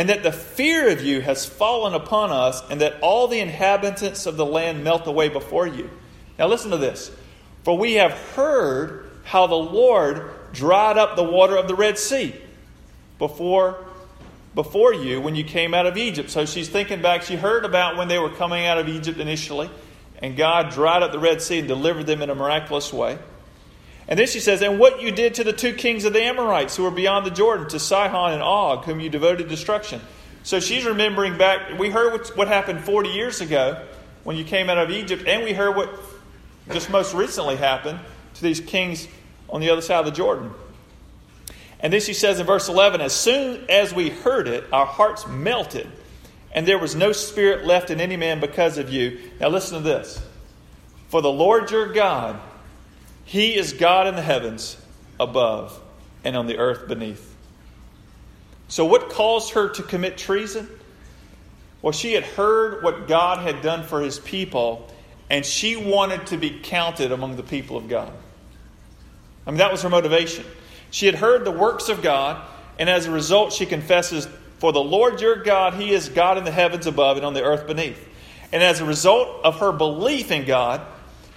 and 0.00 0.08
that 0.08 0.22
the 0.22 0.32
fear 0.32 0.88
of 0.88 1.04
you 1.04 1.20
has 1.20 1.44
fallen 1.44 1.92
upon 1.92 2.30
us, 2.30 2.62
and 2.70 2.80
that 2.80 2.98
all 3.02 3.28
the 3.28 3.38
inhabitants 3.38 4.24
of 4.24 4.38
the 4.38 4.46
land 4.46 4.82
melt 4.82 5.06
away 5.06 5.28
before 5.28 5.66
you. 5.66 5.90
Now, 6.38 6.46
listen 6.46 6.70
to 6.70 6.78
this. 6.78 7.10
For 7.64 7.76
we 7.76 7.96
have 7.96 8.12
heard 8.12 9.10
how 9.24 9.46
the 9.46 9.56
Lord 9.56 10.30
dried 10.54 10.96
up 10.96 11.16
the 11.16 11.22
water 11.22 11.54
of 11.54 11.68
the 11.68 11.74
Red 11.74 11.98
Sea 11.98 12.34
before, 13.18 13.84
before 14.54 14.94
you 14.94 15.20
when 15.20 15.34
you 15.34 15.44
came 15.44 15.74
out 15.74 15.84
of 15.84 15.98
Egypt. 15.98 16.30
So 16.30 16.46
she's 16.46 16.70
thinking 16.70 17.02
back. 17.02 17.20
She 17.20 17.36
heard 17.36 17.66
about 17.66 17.98
when 17.98 18.08
they 18.08 18.18
were 18.18 18.30
coming 18.30 18.64
out 18.64 18.78
of 18.78 18.88
Egypt 18.88 19.20
initially, 19.20 19.68
and 20.22 20.34
God 20.34 20.70
dried 20.70 21.02
up 21.02 21.12
the 21.12 21.18
Red 21.18 21.42
Sea 21.42 21.58
and 21.58 21.68
delivered 21.68 22.06
them 22.06 22.22
in 22.22 22.30
a 22.30 22.34
miraculous 22.34 22.90
way. 22.90 23.18
And 24.08 24.18
then 24.18 24.26
she 24.26 24.40
says, 24.40 24.62
And 24.62 24.78
what 24.78 25.00
you 25.00 25.12
did 25.12 25.34
to 25.34 25.44
the 25.44 25.52
two 25.52 25.72
kings 25.72 26.04
of 26.04 26.12
the 26.12 26.22
Amorites 26.22 26.76
who 26.76 26.82
were 26.82 26.90
beyond 26.90 27.26
the 27.26 27.30
Jordan, 27.30 27.68
to 27.68 27.78
Sihon 27.78 28.32
and 28.32 28.42
Og, 28.42 28.84
whom 28.84 29.00
you 29.00 29.08
devoted 29.08 29.44
to 29.44 29.48
destruction. 29.48 30.00
So 30.42 30.58
she's 30.58 30.84
remembering 30.84 31.38
back. 31.38 31.78
We 31.78 31.90
heard 31.90 32.12
what, 32.12 32.36
what 32.36 32.48
happened 32.48 32.80
40 32.82 33.10
years 33.10 33.40
ago 33.40 33.84
when 34.24 34.36
you 34.36 34.44
came 34.44 34.70
out 34.70 34.78
of 34.78 34.90
Egypt, 34.90 35.24
and 35.26 35.44
we 35.44 35.52
heard 35.52 35.76
what 35.76 35.92
just 36.72 36.90
most 36.90 37.14
recently 37.14 37.56
happened 37.56 37.98
to 38.34 38.42
these 38.42 38.60
kings 38.60 39.06
on 39.48 39.60
the 39.60 39.70
other 39.70 39.82
side 39.82 40.00
of 40.00 40.06
the 40.06 40.12
Jordan. 40.12 40.50
And 41.80 41.92
then 41.92 42.00
she 42.00 42.12
says 42.12 42.38
in 42.38 42.46
verse 42.46 42.68
11, 42.68 43.00
As 43.00 43.14
soon 43.14 43.64
as 43.68 43.94
we 43.94 44.10
heard 44.10 44.48
it, 44.48 44.64
our 44.72 44.86
hearts 44.86 45.26
melted, 45.26 45.88
and 46.52 46.66
there 46.66 46.78
was 46.78 46.94
no 46.94 47.12
spirit 47.12 47.64
left 47.64 47.90
in 47.90 48.00
any 48.00 48.16
man 48.16 48.40
because 48.40 48.78
of 48.78 48.90
you. 48.90 49.18
Now 49.40 49.48
listen 49.48 49.78
to 49.78 49.84
this. 49.84 50.22
For 51.08 51.22
the 51.22 51.32
Lord 51.32 51.70
your 51.70 51.92
God, 51.92 52.40
He 53.30 53.56
is 53.56 53.74
God 53.74 54.08
in 54.08 54.16
the 54.16 54.22
heavens 54.22 54.76
above 55.20 55.80
and 56.24 56.36
on 56.36 56.48
the 56.48 56.58
earth 56.58 56.88
beneath. 56.88 57.32
So, 58.66 58.84
what 58.84 59.08
caused 59.08 59.52
her 59.52 59.68
to 59.68 59.84
commit 59.84 60.18
treason? 60.18 60.68
Well, 61.80 61.92
she 61.92 62.14
had 62.14 62.24
heard 62.24 62.82
what 62.82 63.06
God 63.06 63.38
had 63.38 63.62
done 63.62 63.84
for 63.84 64.00
His 64.00 64.18
people, 64.18 64.92
and 65.30 65.46
she 65.46 65.76
wanted 65.76 66.26
to 66.26 66.38
be 66.38 66.58
counted 66.60 67.12
among 67.12 67.36
the 67.36 67.44
people 67.44 67.76
of 67.76 67.88
God. 67.88 68.12
I 69.46 69.52
mean, 69.52 69.58
that 69.58 69.70
was 69.70 69.82
her 69.82 69.88
motivation. 69.88 70.44
She 70.90 71.06
had 71.06 71.14
heard 71.14 71.44
the 71.44 71.52
works 71.52 71.88
of 71.88 72.02
God, 72.02 72.44
and 72.80 72.90
as 72.90 73.06
a 73.06 73.12
result, 73.12 73.52
she 73.52 73.64
confesses, 73.64 74.26
For 74.58 74.72
the 74.72 74.82
Lord 74.82 75.20
your 75.20 75.36
God, 75.36 75.74
He 75.74 75.92
is 75.92 76.08
God 76.08 76.36
in 76.36 76.42
the 76.42 76.50
heavens 76.50 76.88
above 76.88 77.16
and 77.16 77.24
on 77.24 77.34
the 77.34 77.44
earth 77.44 77.68
beneath. 77.68 78.08
And 78.50 78.60
as 78.60 78.80
a 78.80 78.84
result 78.84 79.44
of 79.44 79.60
her 79.60 79.70
belief 79.70 80.32
in 80.32 80.46
God, 80.46 80.84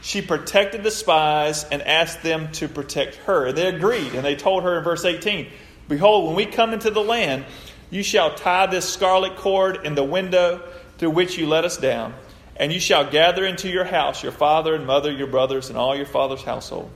she 0.04 0.22
protected 0.22 0.84
the 0.84 0.92
spies 0.92 1.64
and 1.64 1.82
asked 1.82 2.24
them 2.24 2.52
to 2.52 2.68
protect 2.68 3.16
her. 3.16 3.46
And 3.46 3.58
they 3.58 3.68
agreed, 3.68 4.14
and 4.14 4.26
they 4.26 4.36
told 4.36 4.64
her 4.64 4.78
in 4.78 4.84
verse 4.84 5.06
18, 5.06 5.48
Behold, 5.88 6.28
when 6.28 6.36
we 6.36 6.46
come 6.46 6.74
into 6.74 6.92
the 6.92 7.02
land, 7.02 7.46
you 7.90 8.04
shall 8.04 8.36
tie 8.36 8.66
this 8.66 8.88
scarlet 8.88 9.38
cord 9.38 9.86
in 9.86 9.96
the 9.96 10.04
window 10.04 10.62
through 10.98 11.12
which 11.12 11.38
you 11.38 11.48
let 11.48 11.64
us 11.64 11.78
down, 11.78 12.14
and 12.58 12.74
you 12.74 12.82
shall 12.82 13.10
gather 13.10 13.46
into 13.46 13.70
your 13.70 13.86
house 13.86 14.22
your 14.22 14.34
father 14.34 14.76
and 14.76 14.86
mother, 14.86 15.10
your 15.10 15.28
brothers, 15.28 15.70
and 15.70 15.78
all 15.78 15.96
your 15.96 16.06
father's 16.06 16.44
household. 16.44 16.92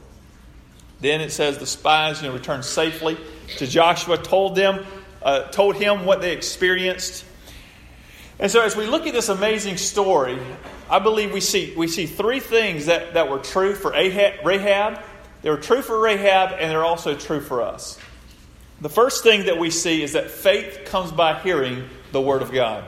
Then 1.00 1.22
it 1.22 1.32
says 1.32 1.60
the 1.60 1.66
spies 1.66 2.22
you 2.22 2.28
know, 2.28 2.34
returned 2.34 2.66
safely 2.66 3.18
to 3.58 3.68
Joshua, 3.68 4.18
told 4.18 4.58
them, 4.58 4.86
uh, 5.24 5.44
told 5.44 5.78
him 5.78 6.04
what 6.04 6.20
they 6.20 6.34
experienced. 6.34 7.24
And 8.38 8.52
so, 8.52 8.62
as 8.62 8.76
we 8.76 8.86
look 8.86 9.08
at 9.08 9.14
this 9.14 9.30
amazing 9.30 9.78
story, 9.78 10.38
I 10.90 11.00
believe 11.00 11.34
we 11.34 11.42
see, 11.42 11.74
we 11.76 11.88
see 11.88 12.06
three 12.06 12.40
things 12.40 12.86
that, 12.86 13.14
that 13.16 13.30
were 13.30 13.40
true 13.40 13.76
for 13.76 13.94
Ahab, 13.94 14.46
Rahab. 14.46 15.02
They 15.42 15.50
were 15.50 15.58
true 15.58 15.82
for 15.82 16.00
Rahab, 16.00 16.54
and 16.54 16.72
they're 16.72 16.86
also 16.86 17.16
true 17.16 17.42
for 17.42 17.62
us. 17.62 18.00
The 18.80 18.90
first 18.90 19.24
thing 19.24 19.46
that 19.46 19.58
we 19.58 19.70
see 19.70 20.02
is 20.02 20.14
that 20.14 20.30
faith 20.30 20.84
comes 20.86 21.12
by 21.12 21.40
hearing 21.40 21.90
the 22.12 22.22
Word 22.22 22.42
of 22.42 22.52
God. 22.52 22.86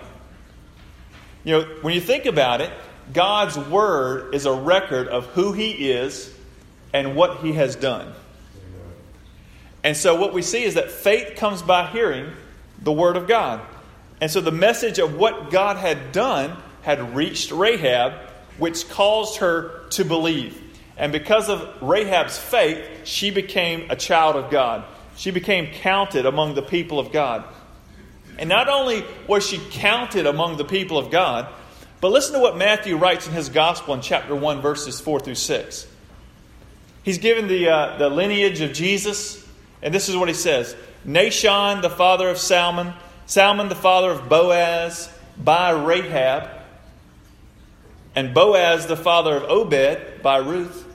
You 1.44 1.60
know, 1.60 1.66
when 1.82 1.94
you 1.94 2.02
think 2.02 2.26
about 2.26 2.62
it, 2.62 2.72
God's 3.14 3.58
Word 3.58 4.34
is 4.36 4.46
a 4.46 4.54
record 4.54 5.08
of 5.08 5.26
who 5.28 5.52
He 5.52 5.92
is 5.92 6.34
and 6.94 7.16
what 7.16 7.38
He 7.40 7.54
has 7.54 7.76
done. 7.76 8.14
And 9.84 9.96
so, 9.96 10.16
what 10.16 10.34
we 10.34 10.42
see 10.42 10.64
is 10.64 10.76
that 10.76 10.92
faith 10.92 11.38
comes 11.38 11.62
by 11.62 11.88
hearing 11.88 12.32
the 12.82 12.92
Word 12.92 13.18
of 13.18 13.28
God. 13.28 13.62
And 14.22 14.30
so, 14.30 14.42
the 14.42 14.52
message 14.52 15.00
of 15.00 15.16
what 15.16 15.50
God 15.50 15.78
had 15.78 16.12
done 16.12 16.56
had 16.82 17.16
reached 17.16 17.52
Rahab, 17.52 18.14
which 18.58 18.90
caused 18.90 19.38
her 19.38 19.88
to 19.90 20.06
believe. 20.06 20.62
And 20.98 21.12
because 21.12 21.50
of 21.50 21.82
Rahab's 21.82 22.38
faith, 22.38 22.86
she 23.06 23.32
became 23.32 23.90
a 23.90 23.96
child 23.96 24.36
of 24.36 24.52
God 24.52 24.84
she 25.20 25.32
became 25.32 25.68
counted 25.68 26.26
among 26.26 26.56
the 26.56 26.62
people 26.62 26.98
of 26.98 27.12
God. 27.12 27.44
And 28.38 28.48
not 28.48 28.70
only 28.70 29.04
was 29.28 29.46
she 29.46 29.58
counted 29.70 30.26
among 30.26 30.56
the 30.56 30.64
people 30.64 30.98
of 30.98 31.12
God, 31.12 31.50
but 32.00 32.14
listen 32.14 32.36
to 32.36 32.40
what 32.40 32.56
Matthew 32.56 32.96
writes 32.96 33.28
in 33.28 33.34
his 33.34 33.50
gospel 33.50 33.94
in 33.94 34.00
chapter 34.00 34.34
1, 34.34 34.62
verses 34.62 35.02
4 35.02 35.20
through 35.20 35.36
6. 35.36 35.88
He's 37.04 37.18
given 37.18 37.50
the, 37.50 37.68
uh, 37.68 37.98
the 37.98 38.10
lineage 38.10 38.62
of 38.62 38.72
Jesus, 38.72 39.46
and 39.82 39.94
this 39.94 40.08
is 40.08 40.16
what 40.16 40.30
he 40.30 40.34
says 40.34 40.74
Nahshon, 41.06 41.82
the 41.82 41.90
father 41.90 42.30
of 42.30 42.38
Salmon, 42.38 42.94
Salmon, 43.26 43.68
the 43.68 43.76
father 43.76 44.12
of 44.12 44.30
Boaz, 44.30 45.12
by 45.38 45.72
Rahab, 45.72 46.50
and 48.20 48.34
Boaz, 48.34 48.86
the 48.86 48.98
father 48.98 49.38
of 49.38 49.44
Obed, 49.44 50.22
by 50.22 50.40
Ruth, 50.40 50.86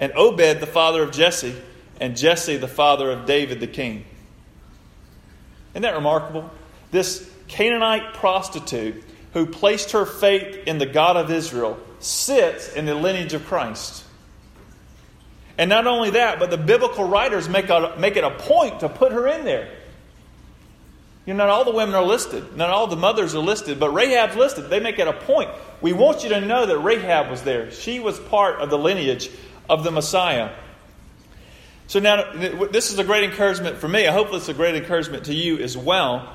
and 0.00 0.10
Obed, 0.16 0.58
the 0.58 0.66
father 0.66 1.00
of 1.00 1.12
Jesse 1.12 1.54
and 2.00 2.16
Jesse, 2.16 2.56
the 2.56 2.66
father 2.66 3.08
of 3.08 3.24
David 3.24 3.60
the 3.60 3.68
king. 3.68 4.04
Isn't 5.70 5.82
that 5.82 5.94
remarkable? 5.94 6.50
This 6.90 7.30
Canaanite 7.46 8.14
prostitute 8.14 9.04
who 9.32 9.46
placed 9.46 9.92
her 9.92 10.04
faith 10.04 10.66
in 10.66 10.78
the 10.78 10.86
God 10.86 11.16
of 11.16 11.30
Israel 11.30 11.78
sits 12.00 12.72
in 12.72 12.84
the 12.84 12.96
lineage 12.96 13.32
of 13.32 13.46
Christ. 13.46 14.02
And 15.56 15.70
not 15.70 15.86
only 15.86 16.10
that, 16.10 16.40
but 16.40 16.50
the 16.50 16.58
biblical 16.58 17.04
writers 17.04 17.48
make, 17.48 17.68
a, 17.68 17.94
make 17.96 18.16
it 18.16 18.24
a 18.24 18.32
point 18.32 18.80
to 18.80 18.88
put 18.88 19.12
her 19.12 19.28
in 19.28 19.44
there. 19.44 19.68
You 21.26 21.34
know, 21.34 21.44
not 21.44 21.48
all 21.48 21.64
the 21.64 21.72
women 21.72 21.96
are 21.96 22.04
listed, 22.04 22.56
not 22.56 22.70
all 22.70 22.86
the 22.86 22.96
mothers 22.96 23.34
are 23.34 23.40
listed, 23.40 23.80
but 23.80 23.90
Rahab's 23.90 24.36
listed. 24.36 24.70
They 24.70 24.78
make 24.78 25.00
it 25.00 25.08
a 25.08 25.12
point. 25.12 25.50
We 25.80 25.92
want 25.92 26.22
you 26.22 26.30
to 26.30 26.40
know 26.40 26.66
that 26.66 26.78
Rahab 26.78 27.28
was 27.30 27.42
there. 27.42 27.72
She 27.72 27.98
was 27.98 28.18
part 28.18 28.60
of 28.60 28.70
the 28.70 28.78
lineage 28.78 29.28
of 29.68 29.82
the 29.82 29.90
Messiah. 29.90 30.50
So 31.88 31.98
now, 31.98 32.32
this 32.32 32.92
is 32.92 33.00
a 33.00 33.04
great 33.04 33.24
encouragement 33.24 33.78
for 33.78 33.88
me. 33.88 34.06
I 34.06 34.12
hope 34.12 34.32
it's 34.32 34.48
a 34.48 34.54
great 34.54 34.76
encouragement 34.76 35.24
to 35.24 35.34
you 35.34 35.58
as 35.58 35.76
well. 35.76 36.32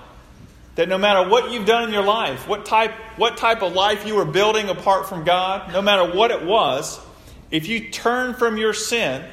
That 0.75 0.89
no 0.89 0.97
matter 0.97 1.29
what 1.29 1.51
you've 1.51 1.65
done 1.65 1.85
in 1.85 1.93
your 1.93 2.03
life, 2.03 2.47
what 2.47 2.65
type, 2.65 2.91
what 3.17 3.37
type 3.37 3.61
of 3.61 3.73
life 3.73 4.05
you 4.05 4.15
were 4.15 4.25
building 4.25 4.69
apart 4.69 5.07
from 5.07 5.23
God, 5.23 5.71
no 5.71 5.81
matter 5.81 6.15
what 6.15 6.31
it 6.31 6.43
was, 6.43 6.99
if 7.49 7.67
you 7.67 7.89
turn 7.89 8.33
from 8.33 8.57
your 8.57 8.73
sin 8.73 9.25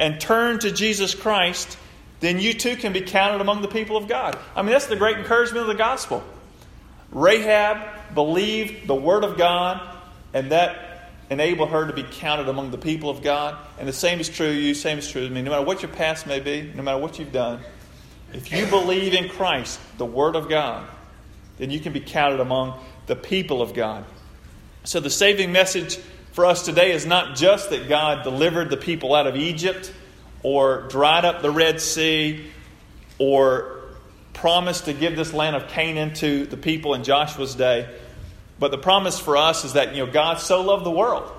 and 0.00 0.20
turn 0.20 0.58
to 0.60 0.72
Jesus 0.72 1.14
Christ, 1.14 1.78
then 2.24 2.40
you 2.40 2.54
too 2.54 2.76
can 2.76 2.92
be 2.92 3.02
counted 3.02 3.40
among 3.40 3.62
the 3.62 3.68
people 3.68 3.96
of 3.96 4.08
God. 4.08 4.38
I 4.56 4.62
mean, 4.62 4.70
that's 4.70 4.86
the 4.86 4.96
great 4.96 5.18
encouragement 5.18 5.62
of 5.62 5.66
the 5.68 5.74
gospel. 5.74 6.24
Rahab 7.10 8.14
believed 8.14 8.86
the 8.86 8.94
word 8.94 9.24
of 9.24 9.36
God, 9.36 9.80
and 10.32 10.50
that 10.50 11.12
enabled 11.30 11.70
her 11.70 11.86
to 11.86 11.92
be 11.92 12.02
counted 12.02 12.48
among 12.48 12.70
the 12.70 12.78
people 12.78 13.10
of 13.10 13.22
God. 13.22 13.56
And 13.78 13.88
the 13.88 13.92
same 13.92 14.20
is 14.20 14.28
true 14.28 14.48
of 14.48 14.54
you, 14.54 14.74
same 14.74 14.98
is 14.98 15.10
true 15.10 15.24
of 15.24 15.32
me. 15.32 15.42
No 15.42 15.50
matter 15.50 15.64
what 15.64 15.82
your 15.82 15.90
past 15.90 16.26
may 16.26 16.40
be, 16.40 16.72
no 16.74 16.82
matter 16.82 16.98
what 16.98 17.18
you've 17.18 17.32
done, 17.32 17.60
if 18.32 18.50
you 18.50 18.66
believe 18.66 19.14
in 19.14 19.28
Christ, 19.28 19.78
the 19.98 20.06
Word 20.06 20.34
of 20.34 20.48
God, 20.48 20.88
then 21.58 21.70
you 21.70 21.78
can 21.78 21.92
be 21.92 22.00
counted 22.00 22.40
among 22.40 22.78
the 23.06 23.16
people 23.16 23.62
of 23.62 23.74
God. 23.74 24.04
So 24.82 24.98
the 24.98 25.10
saving 25.10 25.52
message 25.52 25.98
for 26.32 26.44
us 26.44 26.64
today 26.64 26.92
is 26.92 27.06
not 27.06 27.36
just 27.36 27.70
that 27.70 27.88
God 27.88 28.24
delivered 28.24 28.70
the 28.70 28.76
people 28.76 29.14
out 29.14 29.26
of 29.26 29.36
Egypt 29.36 29.92
or 30.44 30.82
dried 30.82 31.24
up 31.24 31.42
the 31.42 31.50
Red 31.50 31.80
Sea 31.80 32.46
or 33.18 33.80
promised 34.34 34.84
to 34.84 34.92
give 34.92 35.16
this 35.16 35.32
land 35.32 35.56
of 35.56 35.68
Canaan 35.68 36.14
to 36.14 36.44
the 36.44 36.56
people 36.56 36.94
in 36.94 37.02
Joshua's 37.02 37.54
day. 37.54 37.88
But 38.60 38.70
the 38.70 38.78
promise 38.78 39.18
for 39.18 39.36
us 39.36 39.64
is 39.64 39.72
that 39.72 39.96
you 39.96 40.06
know 40.06 40.12
God 40.12 40.38
so 40.38 40.62
loved 40.62 40.84
the 40.84 40.90
world 40.90 41.32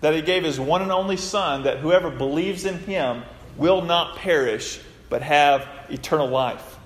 that 0.00 0.14
he 0.14 0.20
gave 0.20 0.44
his 0.44 0.58
one 0.58 0.82
and 0.82 0.90
only 0.90 1.16
son 1.16 1.62
that 1.62 1.78
whoever 1.78 2.10
believes 2.10 2.64
in 2.64 2.78
him 2.78 3.22
will 3.56 3.82
not 3.82 4.16
perish 4.16 4.80
but 5.08 5.22
have 5.22 5.68
eternal 5.88 6.28
life. 6.28 6.78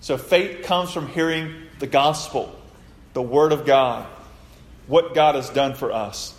So 0.00 0.16
faith 0.16 0.64
comes 0.64 0.92
from 0.92 1.08
hearing 1.08 1.54
the 1.78 1.86
gospel, 1.86 2.58
the 3.12 3.22
word 3.22 3.52
of 3.52 3.66
God, 3.66 4.06
what 4.86 5.14
God 5.14 5.34
has 5.34 5.50
done 5.50 5.74
for 5.74 5.92
us. 5.92 6.34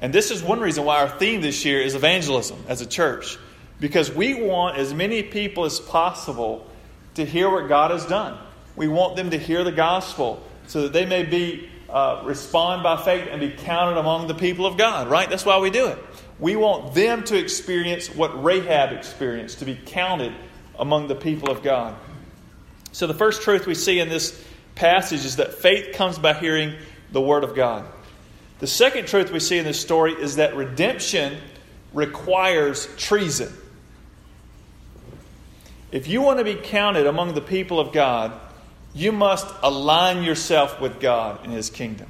And 0.00 0.12
this 0.12 0.30
is 0.30 0.42
one 0.42 0.60
reason 0.60 0.84
why 0.84 1.00
our 1.02 1.08
theme 1.08 1.40
this 1.40 1.64
year 1.64 1.80
is 1.80 1.94
evangelism 1.94 2.64
as 2.68 2.80
a 2.80 2.86
church 2.86 3.38
because 3.80 4.12
we 4.12 4.34
want 4.34 4.76
as 4.76 4.92
many 4.92 5.22
people 5.22 5.64
as 5.64 5.78
possible 5.78 6.66
to 7.14 7.24
hear 7.24 7.50
what 7.50 7.68
God 7.68 7.90
has 7.90 8.06
done. 8.06 8.38
We 8.76 8.88
want 8.88 9.16
them 9.16 9.30
to 9.30 9.38
hear 9.38 9.64
the 9.64 9.72
gospel 9.72 10.42
so 10.66 10.82
that 10.82 10.92
they 10.92 11.06
may 11.06 11.24
be 11.24 11.68
uh, 11.88 12.22
respond 12.24 12.82
by 12.82 13.02
faith 13.02 13.28
and 13.30 13.40
be 13.40 13.50
counted 13.50 13.98
among 13.98 14.28
the 14.28 14.34
people 14.34 14.66
of 14.66 14.76
God, 14.76 15.08
right? 15.08 15.28
That's 15.28 15.44
why 15.44 15.58
we 15.58 15.70
do 15.70 15.88
it. 15.88 15.98
We 16.38 16.54
want 16.54 16.94
them 16.94 17.24
to 17.24 17.36
experience 17.36 18.14
what 18.14 18.44
Rahab 18.44 18.92
experienced, 18.92 19.60
to 19.60 19.64
be 19.64 19.78
counted 19.86 20.32
among 20.78 21.08
the 21.08 21.14
people 21.14 21.50
of 21.50 21.62
God. 21.62 21.96
So, 22.92 23.06
the 23.06 23.14
first 23.14 23.42
truth 23.42 23.66
we 23.66 23.74
see 23.74 24.00
in 24.00 24.08
this 24.08 24.40
passage 24.74 25.24
is 25.24 25.36
that 25.36 25.54
faith 25.54 25.94
comes 25.94 26.18
by 26.18 26.34
hearing 26.34 26.74
the 27.10 27.20
Word 27.20 27.42
of 27.42 27.54
God. 27.56 27.84
The 28.60 28.66
second 28.66 29.08
truth 29.08 29.32
we 29.32 29.40
see 29.40 29.58
in 29.58 29.64
this 29.64 29.80
story 29.80 30.12
is 30.12 30.36
that 30.36 30.56
redemption 30.56 31.38
requires 31.92 32.88
treason. 32.96 33.52
If 35.90 36.08
you 36.08 36.20
want 36.20 36.38
to 36.38 36.44
be 36.44 36.54
counted 36.54 37.06
among 37.06 37.34
the 37.34 37.40
people 37.40 37.80
of 37.80 37.92
God, 37.92 38.32
you 38.94 39.12
must 39.12 39.46
align 39.62 40.22
yourself 40.22 40.80
with 40.80 41.00
God 41.00 41.40
and 41.44 41.52
His 41.52 41.70
kingdom. 41.70 42.08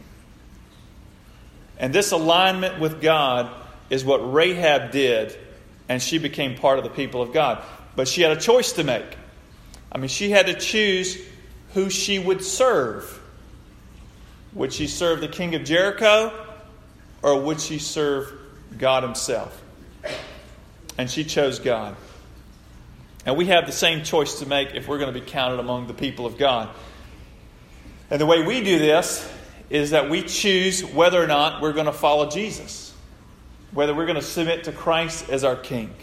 And 1.79 1.95
this 1.95 2.13
alignment 2.13 2.81
with 2.81 3.01
God 3.01 3.51
is 3.89 4.05
what 4.05 4.33
Rahab 4.33 4.91
did, 4.91 5.37
and 5.89 6.03
she 6.03 6.19
became 6.19 6.57
part 6.57 6.79
of 6.79 6.85
the 6.85 6.91
people 6.91 7.23
of 7.23 7.33
God. 7.33 7.63
But 7.95 8.09
she 8.09 8.23
had 8.23 8.33
a 8.33 8.41
choice 8.41 8.73
to 8.73 8.85
make. 8.85 9.17
I 9.91 9.99
mean, 9.99 10.09
she 10.09 10.31
had 10.31 10.47
to 10.47 10.55
choose 10.55 11.19
who 11.75 11.89
she 11.89 12.19
would 12.19 12.45
serve. 12.45 13.21
Would 14.55 14.73
she 14.73 14.87
serve 14.87 15.21
the 15.21 15.29
king 15.29 15.55
of 15.55 15.65
Jericho, 15.65 16.33
or 17.23 17.41
would 17.41 17.61
she 17.61 17.79
serve 17.79 18.33
God 18.77 19.03
Himself? 19.03 19.63
and 20.99 21.09
she 21.09 21.25
chose 21.25 21.61
God. 21.61 21.97
And 23.29 23.37
we 23.37 23.45
have 23.49 23.67
the 23.67 23.73
same 23.73 24.05
choice 24.05 24.39
to 24.39 24.47
make 24.47 24.75
if 24.75 24.89
we're 24.89 24.97
going 24.97 25.13
to 25.13 25.21
be 25.21 25.27
counted 25.27 25.61
among 25.61 25.87
the 25.87 25.93
people 25.93 26.25
of 26.25 26.39
God. 26.39 26.71
And 28.11 28.19
the 28.19 28.25
way 28.25 28.43
we 28.43 28.63
do 28.63 28.79
this 28.79 29.31
is 29.69 29.91
that 29.91 30.09
we 30.09 30.23
choose 30.23 30.83
whether 30.83 31.23
or 31.23 31.27
not 31.27 31.61
we're 31.61 31.75
going 31.75 31.85
to 31.85 31.93
follow 31.93 32.31
Jesus, 32.31 32.95
whether 33.71 33.95
we're 33.95 34.07
going 34.07 34.17
to 34.17 34.23
submit 34.23 34.65
to 34.65 34.73
Christ 34.73 35.29
as 35.29 35.45
our 35.45 35.57
King. 35.57 35.95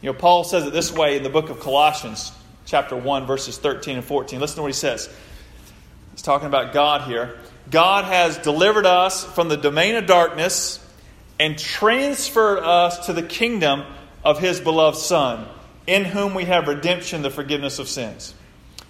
You 0.00 0.10
know, 0.10 0.18
Paul 0.18 0.42
says 0.42 0.66
it 0.66 0.72
this 0.72 0.90
way 0.90 1.18
in 1.18 1.22
the 1.22 1.30
book 1.30 1.50
of 1.50 1.60
Colossians, 1.60 2.32
chapter 2.66 2.96
1, 2.96 3.24
verses 3.24 3.56
13 3.58 3.98
and 3.98 4.04
14. 4.04 4.40
Listen 4.40 4.56
to 4.56 4.62
what 4.62 4.68
he 4.70 4.72
says. 4.72 5.08
He's 6.10 6.22
talking 6.22 6.48
about 6.48 6.72
God 6.72 7.02
here. 7.02 7.38
God 7.70 8.06
has 8.06 8.38
delivered 8.38 8.86
us 8.86 9.22
from 9.22 9.48
the 9.48 9.56
domain 9.56 9.94
of 9.94 10.06
darkness 10.06 10.84
and 11.38 11.56
transferred 11.56 12.58
us 12.58 13.06
to 13.06 13.12
the 13.12 13.22
kingdom 13.22 13.84
of 14.24 14.40
his 14.40 14.58
beloved 14.58 14.98
Son, 14.98 15.46
in 15.86 16.04
whom 16.04 16.34
we 16.34 16.44
have 16.44 16.68
redemption, 16.68 17.22
the 17.22 17.30
forgiveness 17.30 17.78
of 17.78 17.88
sins. 17.88 18.34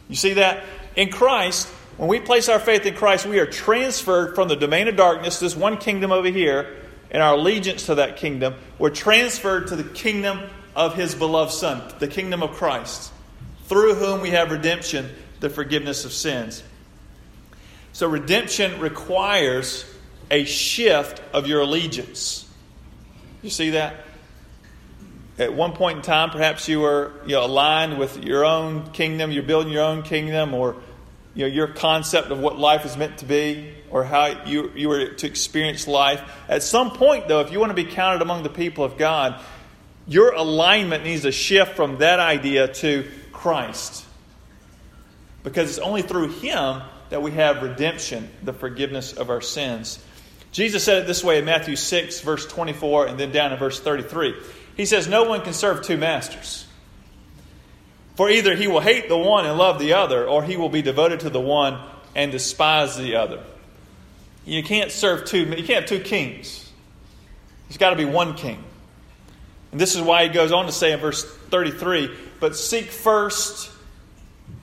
You 0.08 0.16
see 0.16 0.34
that? 0.34 0.64
In 0.96 1.10
Christ, 1.10 1.68
when 1.96 2.08
we 2.08 2.20
place 2.20 2.48
our 2.48 2.58
faith 2.58 2.84
in 2.86 2.94
Christ, 2.94 3.26
we 3.26 3.38
are 3.38 3.46
transferred 3.46 4.34
from 4.34 4.48
the 4.48 4.56
domain 4.56 4.88
of 4.88 4.96
darkness, 4.96 5.38
this 5.40 5.56
one 5.56 5.78
kingdom 5.78 6.12
over 6.12 6.28
here, 6.28 6.76
and 7.10 7.22
our 7.22 7.34
allegiance 7.34 7.86
to 7.86 7.96
that 7.96 8.16
kingdom. 8.16 8.54
We're 8.78 8.90
transferred 8.90 9.68
to 9.68 9.76
the 9.76 9.84
kingdom 9.84 10.40
of 10.74 10.94
his 10.94 11.14
beloved 11.14 11.52
Son, 11.52 11.82
the 11.98 12.08
kingdom 12.08 12.42
of 12.42 12.52
Christ, 12.52 13.12
through 13.66 13.94
whom 13.94 14.20
we 14.20 14.30
have 14.30 14.50
redemption, 14.50 15.10
the 15.40 15.50
forgiveness 15.50 16.04
of 16.04 16.12
sins. 16.12 16.62
So, 17.92 18.08
redemption 18.08 18.80
requires 18.80 19.84
a 20.30 20.44
shift 20.44 21.20
of 21.34 21.46
your 21.46 21.60
allegiance. 21.60 22.48
You 23.42 23.50
see 23.50 23.70
that? 23.70 23.96
At 25.38 25.54
one 25.54 25.72
point 25.72 25.98
in 25.98 26.02
time, 26.02 26.30
perhaps 26.30 26.68
you 26.68 26.80
were 26.80 27.12
you 27.24 27.32
know, 27.32 27.46
aligned 27.46 27.98
with 27.98 28.22
your 28.22 28.44
own 28.44 28.90
kingdom, 28.92 29.32
you're 29.32 29.42
building 29.42 29.72
your 29.72 29.84
own 29.84 30.02
kingdom, 30.02 30.52
or 30.52 30.76
you 31.34 31.46
know, 31.46 31.52
your 31.52 31.68
concept 31.68 32.30
of 32.30 32.38
what 32.38 32.58
life 32.58 32.84
is 32.84 32.96
meant 32.96 33.18
to 33.18 33.24
be, 33.24 33.72
or 33.90 34.04
how 34.04 34.44
you, 34.44 34.70
you 34.74 34.88
were 34.88 35.08
to 35.08 35.26
experience 35.26 35.88
life. 35.88 36.22
At 36.48 36.62
some 36.62 36.90
point, 36.90 37.28
though, 37.28 37.40
if 37.40 37.50
you 37.50 37.58
want 37.60 37.70
to 37.70 37.74
be 37.74 37.90
counted 37.90 38.20
among 38.20 38.42
the 38.42 38.50
people 38.50 38.84
of 38.84 38.98
God, 38.98 39.40
your 40.06 40.32
alignment 40.32 41.04
needs 41.04 41.22
to 41.22 41.32
shift 41.32 41.76
from 41.76 41.98
that 41.98 42.18
idea 42.18 42.68
to 42.68 43.08
Christ. 43.32 44.04
Because 45.42 45.70
it's 45.70 45.78
only 45.78 46.02
through 46.02 46.28
Him 46.28 46.82
that 47.08 47.22
we 47.22 47.32
have 47.32 47.62
redemption, 47.62 48.30
the 48.42 48.52
forgiveness 48.52 49.12
of 49.12 49.30
our 49.30 49.40
sins. 49.40 49.98
Jesus 50.50 50.84
said 50.84 50.98
it 50.98 51.06
this 51.06 51.24
way 51.24 51.38
in 51.38 51.46
Matthew 51.46 51.76
6, 51.76 52.20
verse 52.20 52.46
24, 52.46 53.06
and 53.06 53.18
then 53.18 53.32
down 53.32 53.52
in 53.52 53.58
verse 53.58 53.80
33. 53.80 54.34
He 54.76 54.86
says, 54.86 55.08
No 55.08 55.24
one 55.24 55.42
can 55.42 55.52
serve 55.52 55.82
two 55.82 55.96
masters. 55.96 56.66
For 58.16 58.28
either 58.28 58.54
he 58.54 58.68
will 58.68 58.80
hate 58.80 59.08
the 59.08 59.16
one 59.16 59.46
and 59.46 59.56
love 59.56 59.78
the 59.78 59.94
other, 59.94 60.26
or 60.26 60.42
he 60.42 60.56
will 60.56 60.68
be 60.68 60.82
devoted 60.82 61.20
to 61.20 61.30
the 61.30 61.40
one 61.40 61.80
and 62.14 62.30
despise 62.30 62.96
the 62.96 63.16
other. 63.16 63.42
You 64.44 64.62
can't 64.62 64.90
serve 64.90 65.24
two, 65.24 65.44
you 65.44 65.64
can't 65.64 65.80
have 65.80 65.86
two 65.86 66.00
kings. 66.00 66.70
There's 67.68 67.78
got 67.78 67.90
to 67.90 67.96
be 67.96 68.04
one 68.04 68.34
king. 68.34 68.62
And 69.70 69.80
this 69.80 69.94
is 69.94 70.02
why 70.02 70.24
he 70.24 70.28
goes 70.28 70.52
on 70.52 70.66
to 70.66 70.72
say 70.72 70.92
in 70.92 71.00
verse 71.00 71.24
33 71.24 72.10
But 72.38 72.56
seek 72.56 72.90
first 72.90 73.70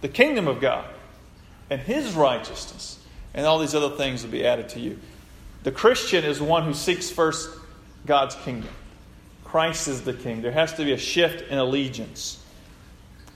the 0.02 0.08
kingdom 0.08 0.48
of 0.48 0.62
God 0.62 0.86
and 1.70 1.82
his 1.82 2.14
righteousness, 2.14 3.00
and 3.34 3.46
all 3.46 3.60
these 3.60 3.74
other 3.74 3.96
things 3.96 4.24
will 4.24 4.32
be 4.32 4.46
added 4.46 4.70
to 4.70 4.80
you. 4.80 5.00
The 5.64 5.72
Christian 5.72 6.24
is 6.24 6.40
one 6.40 6.64
who 6.64 6.74
seeks 6.74 7.10
first 7.10 7.50
God's 8.06 8.36
kingdom. 8.36 8.70
Christ 9.50 9.88
is 9.88 10.04
the 10.04 10.14
king. 10.14 10.42
There 10.42 10.52
has 10.52 10.74
to 10.74 10.86
be 10.86 10.94
a 10.94 10.98
shift 10.98 11.50
in 11.50 11.58
allegiance. 11.58 12.42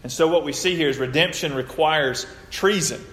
And 0.03 0.11
so, 0.11 0.27
what 0.27 0.43
we 0.43 0.53
see 0.53 0.75
here 0.75 0.89
is 0.89 0.97
redemption 0.97 1.53
requires 1.55 2.27
treason. 2.51 3.03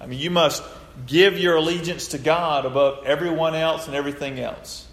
I 0.00 0.06
mean, 0.06 0.18
you 0.18 0.30
must 0.30 0.62
give 1.06 1.38
your 1.38 1.56
allegiance 1.56 2.08
to 2.08 2.18
God 2.18 2.66
above 2.66 3.04
everyone 3.04 3.54
else 3.54 3.86
and 3.86 3.96
everything 3.96 4.38
else. 4.38 4.86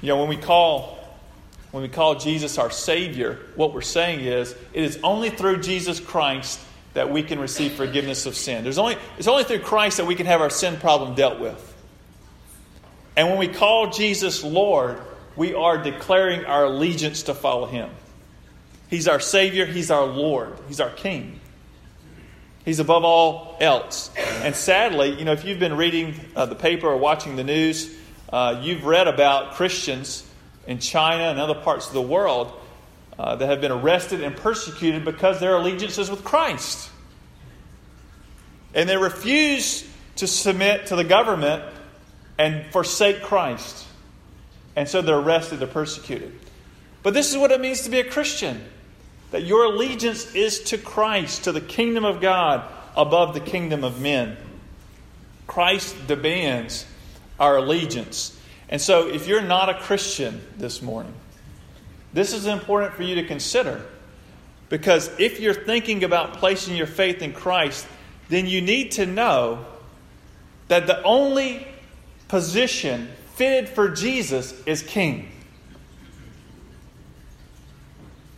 You 0.00 0.08
know, 0.08 0.18
when 0.18 0.28
we 0.28 0.36
call 0.36 0.98
when 1.70 1.82
we 1.82 1.88
call 1.88 2.14
Jesus 2.14 2.58
our 2.58 2.70
Savior, 2.70 3.38
what 3.54 3.74
we're 3.74 3.80
saying 3.82 4.20
is 4.20 4.54
it 4.72 4.82
is 4.82 4.98
only 5.02 5.30
through 5.30 5.60
Jesus 5.60 6.00
Christ 6.00 6.60
that 6.94 7.10
we 7.10 7.22
can 7.22 7.38
receive 7.38 7.72
forgiveness 7.72 8.26
of 8.26 8.34
sin. 8.34 8.64
There's 8.64 8.78
only, 8.78 8.96
it's 9.18 9.28
only 9.28 9.44
through 9.44 9.60
Christ 9.60 9.98
that 9.98 10.06
we 10.06 10.14
can 10.14 10.26
have 10.26 10.40
our 10.40 10.50
sin 10.50 10.78
problem 10.78 11.14
dealt 11.14 11.38
with. 11.38 11.67
And 13.18 13.28
when 13.30 13.38
we 13.38 13.48
call 13.48 13.90
Jesus 13.90 14.44
Lord, 14.44 15.00
we 15.34 15.52
are 15.52 15.76
declaring 15.76 16.44
our 16.44 16.66
allegiance 16.66 17.24
to 17.24 17.34
follow 17.34 17.66
Him. 17.66 17.90
He's 18.90 19.08
our 19.08 19.18
Savior, 19.18 19.66
He's 19.66 19.90
our 19.90 20.06
Lord, 20.06 20.56
He's 20.68 20.80
our 20.80 20.90
King. 20.90 21.40
He's 22.64 22.78
above 22.78 23.02
all 23.02 23.56
else. 23.60 24.12
And 24.16 24.54
sadly, 24.54 25.18
you 25.18 25.24
know, 25.24 25.32
if 25.32 25.44
you've 25.44 25.58
been 25.58 25.76
reading 25.76 26.14
uh, 26.36 26.46
the 26.46 26.54
paper 26.54 26.86
or 26.86 26.96
watching 26.96 27.34
the 27.34 27.42
news, 27.42 27.92
uh, 28.32 28.60
you've 28.62 28.84
read 28.84 29.08
about 29.08 29.54
Christians 29.54 30.24
in 30.68 30.78
China 30.78 31.24
and 31.24 31.40
other 31.40 31.56
parts 31.56 31.88
of 31.88 31.94
the 31.94 32.02
world 32.02 32.52
uh, 33.18 33.34
that 33.34 33.48
have 33.48 33.60
been 33.60 33.72
arrested 33.72 34.22
and 34.22 34.36
persecuted 34.36 35.04
because 35.04 35.40
their 35.40 35.56
allegiance 35.56 35.98
is 35.98 36.08
with 36.08 36.22
Christ. 36.22 36.88
And 38.74 38.88
they 38.88 38.96
refuse 38.96 39.84
to 40.16 40.28
submit 40.28 40.86
to 40.86 40.94
the 40.94 41.02
government 41.02 41.64
and 42.38 42.64
forsake 42.72 43.22
Christ. 43.22 43.86
And 44.76 44.88
so 44.88 45.02
they're 45.02 45.18
arrested, 45.18 45.58
they're 45.58 45.68
persecuted. 45.68 46.32
But 47.02 47.14
this 47.14 47.30
is 47.30 47.36
what 47.36 47.50
it 47.50 47.60
means 47.60 47.82
to 47.82 47.90
be 47.90 47.98
a 47.98 48.08
Christian 48.08 48.64
that 49.30 49.42
your 49.42 49.66
allegiance 49.66 50.34
is 50.34 50.60
to 50.60 50.78
Christ, 50.78 51.44
to 51.44 51.52
the 51.52 51.60
kingdom 51.60 52.04
of 52.04 52.20
God, 52.20 52.64
above 52.96 53.34
the 53.34 53.40
kingdom 53.40 53.84
of 53.84 54.00
men. 54.00 54.36
Christ 55.46 56.06
demands 56.06 56.86
our 57.38 57.58
allegiance. 57.58 58.38
And 58.70 58.80
so, 58.80 59.08
if 59.08 59.26
you're 59.26 59.42
not 59.42 59.68
a 59.68 59.74
Christian 59.74 60.40
this 60.56 60.80
morning, 60.80 61.12
this 62.12 62.32
is 62.32 62.46
important 62.46 62.94
for 62.94 63.02
you 63.02 63.16
to 63.16 63.24
consider. 63.24 63.84
Because 64.68 65.10
if 65.18 65.40
you're 65.40 65.54
thinking 65.54 66.04
about 66.04 66.34
placing 66.34 66.76
your 66.76 66.86
faith 66.86 67.22
in 67.22 67.32
Christ, 67.32 67.86
then 68.28 68.46
you 68.46 68.60
need 68.60 68.92
to 68.92 69.06
know 69.06 69.64
that 70.68 70.86
the 70.86 71.02
only 71.02 71.66
position 72.28 73.08
fitted 73.34 73.68
for 73.68 73.88
Jesus 73.88 74.54
is 74.66 74.82
king. 74.82 75.30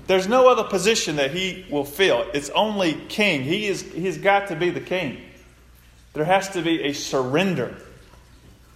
There's 0.07 0.27
no 0.27 0.49
other 0.49 0.65
position 0.65 1.17
that 1.17 1.31
he 1.31 1.67
will 1.71 1.85
fill. 1.85 2.27
It's 2.35 2.51
only 2.51 2.95
king. 3.09 3.43
He 3.43 3.67
is, 3.67 3.83
he's 3.83 4.19
got 4.19 4.49
to 4.49 4.57
be 4.57 4.71
the 4.71 4.81
king. 4.81 5.21
There 6.15 6.25
has 6.25 6.49
to 6.51 6.63
be 6.63 6.83
a 6.83 6.93
surrender 6.93 7.77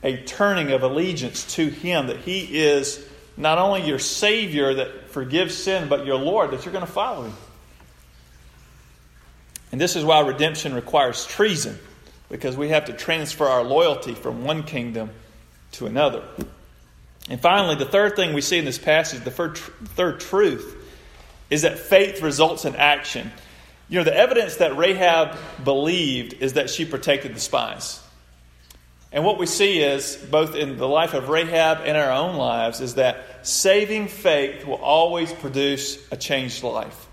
a 0.05 0.19
turning 0.19 0.71
of 0.71 0.83
allegiance 0.83 1.55
to 1.55 1.67
Him, 1.67 2.09
that 2.09 2.19
He 2.19 2.41
is 2.63 3.05
not 3.37 3.59
only 3.59 3.87
your 3.89 3.99
Savior 3.99 4.75
that 4.75 5.09
forgives 5.09 5.57
sin, 5.57 5.89
but 5.89 6.05
your 6.05 6.19
Lord, 6.19 6.51
that 6.51 6.65
you're 6.65 6.73
going 6.73 6.87
to 6.87 6.93
follow 6.93 7.25
Him. 7.25 7.35
And 9.73 9.81
this 9.81 9.97
is 9.97 10.05
why 10.05 10.21
redemption 10.21 10.75
requires 10.75 11.27
treason, 11.27 11.79
because 12.29 12.57
we 12.57 12.71
have 12.71 12.87
to 12.87 12.93
transfer 12.93 13.47
our 13.47 13.63
loyalty 13.63 14.15
from 14.15 14.45
one 14.45 14.63
kingdom 14.63 15.11
to 15.73 15.87
another. 15.87 16.23
And 17.29 17.41
finally, 17.41 17.75
the 17.75 17.85
third 17.85 18.17
thing 18.17 18.35
we 18.35 18.41
see 18.41 18.59
in 18.59 18.65
this 18.65 18.79
passage, 18.79 19.25
the 19.25 19.31
third, 19.31 20.21
truth, 20.21 20.77
is 21.51 21.63
that 21.63 21.79
faith 21.79 22.23
results 22.23 22.65
in 22.65 22.77
action. 22.77 23.31
You 23.89 23.99
know, 23.99 24.05
the 24.05 24.17
evidence 24.17 24.57
that 24.57 24.77
Rahab 24.77 25.37
believed 25.63 26.35
is 26.35 26.55
that 26.55 26.71
she 26.71 26.85
protected 26.85 27.35
the 27.35 27.41
spies. 27.41 28.01
And 29.13 29.25
what 29.25 29.39
we 29.39 29.47
see 29.47 29.81
is, 29.81 30.17
both 30.17 30.57
in 30.57 30.77
the 30.77 30.89
life 30.89 31.15
of 31.15 31.29
Rahab 31.29 31.83
and 31.85 31.97
our 31.97 32.11
own 32.11 32.37
lives, 32.37 32.81
is 32.81 32.97
that 32.97 33.47
saving 33.47 34.09
faith 34.09 34.67
will 34.67 34.75
always 34.75 35.33
produce 35.33 35.99
a 36.11 36.17
changed 36.17 36.65
life. 36.65 37.04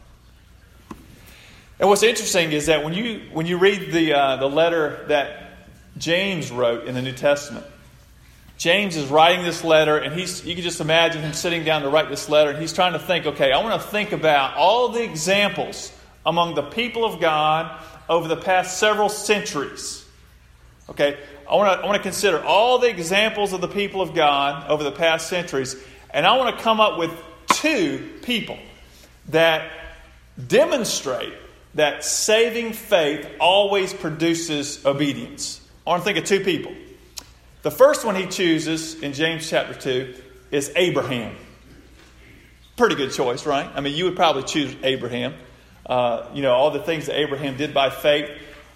And 1.82 1.90
what's 1.90 2.04
interesting 2.04 2.52
is 2.52 2.68
that 2.68 2.84
when 2.84 2.94
you, 2.94 3.24
when 3.34 3.48
you 3.48 3.58
read 3.58 3.92
the, 3.92 4.14
uh, 4.14 4.36
the 4.36 4.48
letter 4.48 5.04
that 5.08 5.68
James 5.98 6.52
wrote 6.52 6.86
in 6.86 6.94
the 6.94 7.02
New 7.02 7.12
Testament, 7.12 7.66
James 8.60 8.96
is 8.96 9.08
writing 9.08 9.44
this 9.44 9.64
letter, 9.64 9.98
and 9.98 10.14
he's, 10.14 10.46
you 10.46 10.54
can 10.54 10.64
just 10.64 10.80
imagine 10.80 11.24
him 11.24 11.34
sitting 11.34 11.64
down 11.64 11.82
to 11.82 11.90
write 11.90 12.08
this 12.08 12.30
letter, 12.30 12.52
and 12.52 12.60
he's 12.60 12.72
trying 12.72 12.94
to 12.94 13.00
think, 13.00 13.26
okay, 13.26 13.52
I 13.52 13.64
want 13.64 13.82
to 13.82 13.88
think 13.88 14.12
about 14.12 14.56
all 14.58 14.90
the 14.90 15.02
examples 15.02 15.92
among 16.24 16.54
the 16.54 16.62
people 16.62 17.04
of 17.04 17.20
God 17.20 17.84
over 18.08 18.28
the 18.28 18.38
past 18.38 18.78
several 18.78 19.10
centuries. 19.10 20.06
Okay, 20.88 21.18
I 21.50 21.56
want 21.56 21.80
to 21.80 21.84
I 21.84 21.88
want 21.88 21.98
to 21.98 22.04
consider 22.04 22.44
all 22.44 22.78
the 22.78 22.90
examples 22.90 23.54
of 23.54 23.62
the 23.62 23.68
people 23.68 24.02
of 24.02 24.14
God 24.14 24.70
over 24.70 24.84
the 24.84 24.92
past 24.92 25.30
centuries, 25.30 25.76
and 26.12 26.28
I 26.28 26.38
want 26.38 26.56
to 26.56 26.64
come 26.64 26.80
up 26.80 27.00
with 27.00 27.12
two 27.48 28.08
people 28.22 28.60
that 29.30 29.72
demonstrate 30.48 31.34
that 31.76 32.04
saving 32.04 32.74
faith 32.74 33.28
always 33.40 33.94
produces 33.94 34.86
obedience. 34.86 35.62
I 35.86 35.92
want 35.92 36.02
to 36.02 36.06
think 36.06 36.18
of 36.18 36.26
two 36.26 36.42
people. 36.42 36.74
The 37.62 37.72
first 37.72 38.06
one 38.06 38.16
he 38.16 38.28
chooses 38.28 39.02
in 39.02 39.14
James 39.14 39.50
chapter 39.50 39.74
2 39.74 40.16
is 40.52 40.72
Abraham. 40.76 41.36
Pretty 42.76 42.96
good 42.96 43.12
choice, 43.12 43.46
right? 43.46 43.70
I 43.74 43.82
mean, 43.82 43.96
you 43.96 44.06
would 44.06 44.16
probably 44.16 44.44
choose 44.44 44.76
Abraham. 44.84 45.36
Uh, 45.86 46.28
you 46.34 46.42
know, 46.42 46.54
all 46.54 46.72
the 46.72 46.82
things 46.82 47.06
that 47.06 47.18
Abraham 47.18 47.58
did 47.58 47.74
by 47.74 47.90
faith. 47.90 48.30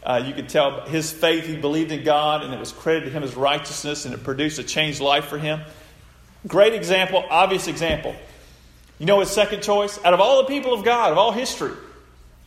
Uh, 0.03 0.23
you 0.25 0.33
could 0.33 0.49
tell 0.49 0.81
his 0.81 1.11
faith, 1.11 1.47
he 1.47 1.55
believed 1.55 1.91
in 1.91 2.03
God, 2.03 2.43
and 2.43 2.53
it 2.53 2.59
was 2.59 2.71
credited 2.71 3.09
to 3.09 3.17
him 3.17 3.23
as 3.23 3.35
righteousness, 3.35 4.05
and 4.05 4.13
it 4.13 4.23
produced 4.23 4.59
a 4.59 4.63
changed 4.63 5.01
life 5.01 5.25
for 5.25 5.39
him. 5.39 5.61
Great 6.47 6.73
example, 6.73 7.25
obvious 7.29 7.67
example. 7.67 8.15
You 8.99 9.07
know 9.07 9.19
his 9.19 9.31
second 9.31 9.63
choice? 9.63 9.99
Out 10.05 10.13
of 10.13 10.21
all 10.21 10.43
the 10.43 10.47
people 10.47 10.73
of 10.73 10.83
God, 10.83 11.11
of 11.11 11.17
all 11.17 11.31
history, 11.31 11.73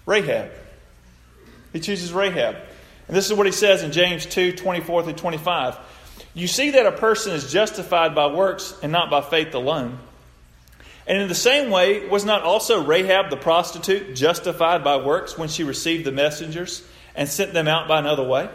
Rahab. 0.08 0.50
He 1.74 1.80
chooses 1.80 2.14
Rahab. 2.14 2.56
And 3.06 3.16
this 3.16 3.26
is 3.26 3.34
what 3.34 3.44
he 3.44 3.52
says 3.52 3.82
in 3.82 3.92
James 3.92 4.24
2 4.24 4.52
24 4.52 5.02
through 5.02 5.12
25. 5.12 5.76
You 6.32 6.46
see 6.46 6.70
that 6.70 6.86
a 6.86 6.92
person 6.92 7.34
is 7.34 7.52
justified 7.52 8.14
by 8.14 8.28
works 8.28 8.74
and 8.82 8.90
not 8.90 9.10
by 9.10 9.20
faith 9.20 9.54
alone. 9.54 9.98
And 11.06 11.20
in 11.20 11.28
the 11.28 11.34
same 11.34 11.70
way, 11.70 12.08
was 12.08 12.24
not 12.24 12.42
also 12.42 12.82
Rahab 12.82 13.28
the 13.28 13.36
prostitute 13.36 14.16
justified 14.16 14.82
by 14.82 14.96
works 14.96 15.36
when 15.36 15.50
she 15.50 15.62
received 15.62 16.04
the 16.04 16.12
messengers 16.12 16.82
and 17.14 17.28
sent 17.28 17.52
them 17.52 17.68
out 17.68 17.86
by 17.86 17.98
another 17.98 18.26
way? 18.26 18.48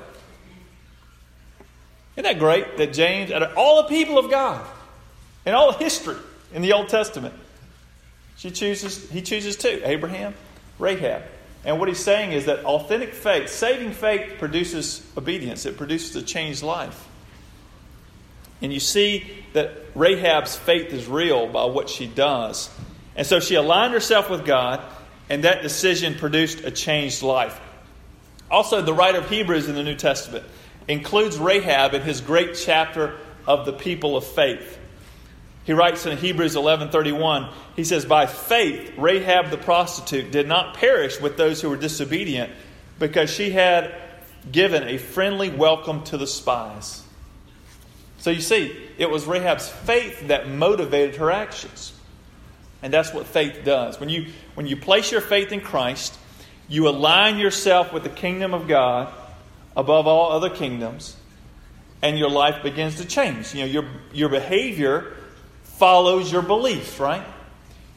Isn't 2.15 2.23
that 2.23 2.39
great 2.39 2.77
that 2.77 2.93
James, 2.93 3.31
out 3.31 3.43
of 3.43 3.57
all 3.57 3.83
the 3.83 3.89
people 3.89 4.17
of 4.17 4.31
God, 4.31 4.65
in 5.45 5.53
all 5.53 5.71
history 5.71 6.17
in 6.51 6.63
the 6.63 6.73
Old 6.73 6.89
Testament, 6.89 7.35
she 8.37 8.49
chooses, 8.49 9.09
he 9.11 9.21
chooses 9.21 9.55
two 9.55 9.81
Abraham, 9.83 10.33
Rahab. 10.79 11.23
And 11.65 11.79
what 11.79 11.87
he's 11.87 12.03
saying 12.03 12.33
is 12.33 12.45
that 12.45 12.65
authentic 12.65 13.13
faith, 13.13 13.49
saving 13.49 13.93
faith, 13.93 14.37
produces 14.37 15.05
obedience, 15.17 15.65
it 15.65 15.77
produces 15.77 16.15
a 16.15 16.21
changed 16.21 16.61
life. 16.61 17.07
And 18.61 18.73
you 18.73 18.79
see 18.79 19.25
that 19.53 19.71
Rahab's 19.95 20.55
faith 20.55 20.93
is 20.93 21.07
real 21.07 21.47
by 21.47 21.65
what 21.65 21.89
she 21.89 22.07
does. 22.07 22.69
And 23.15 23.27
so 23.27 23.39
she 23.39 23.55
aligned 23.55 23.93
herself 23.93 24.29
with 24.29 24.45
God, 24.45 24.81
and 25.29 25.43
that 25.43 25.61
decision 25.61 26.15
produced 26.15 26.63
a 26.63 26.71
changed 26.71 27.21
life. 27.21 27.59
Also, 28.49 28.81
the 28.81 28.93
writer 28.93 29.19
of 29.19 29.29
Hebrews 29.29 29.67
in 29.67 29.75
the 29.75 29.83
New 29.83 29.95
Testament 29.95 30.45
includes 30.87 31.37
Rahab 31.37 31.93
in 31.93 32.01
his 32.01 32.21
great 32.21 32.55
chapter 32.55 33.17
of 33.47 33.65
the 33.65 33.73
people 33.73 34.17
of 34.17 34.25
faith. 34.25 34.79
He 35.65 35.73
writes 35.73 36.05
in 36.05 36.17
Hebrews 36.17 36.55
11:31, 36.55 37.49
he 37.75 37.83
says, 37.83 38.05
"By 38.05 38.25
faith 38.25 38.91
Rahab 38.97 39.49
the 39.49 39.57
prostitute 39.57 40.31
did 40.31 40.47
not 40.47 40.73
perish 40.75 41.21
with 41.21 41.37
those 41.37 41.61
who 41.61 41.69
were 41.69 41.77
disobedient, 41.77 42.51
because 42.99 43.29
she 43.29 43.51
had 43.51 43.93
given 44.51 44.83
a 44.87 44.97
friendly 44.97 45.49
welcome 45.49 46.03
to 46.03 46.17
the 46.17 46.27
spies." 46.27 47.03
So 48.17 48.29
you 48.29 48.41
see, 48.41 48.75
it 48.97 49.09
was 49.09 49.25
Rahab's 49.25 49.67
faith 49.67 50.27
that 50.27 50.49
motivated 50.49 51.17
her 51.17 51.31
actions. 51.31 51.93
And 52.81 52.93
that's 52.93 53.13
what 53.13 53.25
faith 53.25 53.61
does. 53.63 53.99
When 53.99 54.09
you 54.09 54.27
when 54.55 54.67
you 54.67 54.75
place 54.75 55.11
your 55.11 55.21
faith 55.21 55.53
in 55.53 55.61
Christ, 55.61 56.17
you 56.67 56.89
align 56.89 57.37
yourself 57.37 57.93
with 57.93 58.03
the 58.03 58.09
kingdom 58.09 58.53
of 58.53 58.67
God 58.67 59.07
above 59.75 60.07
all 60.07 60.33
other 60.33 60.49
kingdoms, 60.49 61.15
and 62.01 62.19
your 62.19 62.29
life 62.29 62.61
begins 62.61 62.97
to 62.97 63.05
change. 63.05 63.53
You 63.53 63.61
know, 63.61 63.67
your 63.67 63.85
your 64.11 64.29
behavior 64.29 65.13
follows 65.77 66.31
your 66.31 66.41
belief, 66.41 66.99
right? 66.99 67.25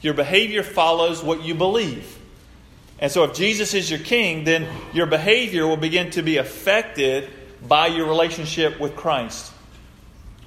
Your 0.01 0.13
behavior 0.13 0.63
follows 0.63 1.23
what 1.23 1.43
you 1.43 1.55
believe. 1.55 2.17
And 2.99 3.11
so, 3.11 3.23
if 3.23 3.35
Jesus 3.35 3.73
is 3.73 3.89
your 3.89 3.99
king, 3.99 4.43
then 4.43 4.67
your 4.93 5.05
behavior 5.05 5.67
will 5.67 5.77
begin 5.77 6.09
to 6.11 6.23
be 6.23 6.37
affected 6.37 7.29
by 7.67 7.87
your 7.87 8.07
relationship 8.07 8.79
with 8.79 8.95
Christ. 8.95 9.51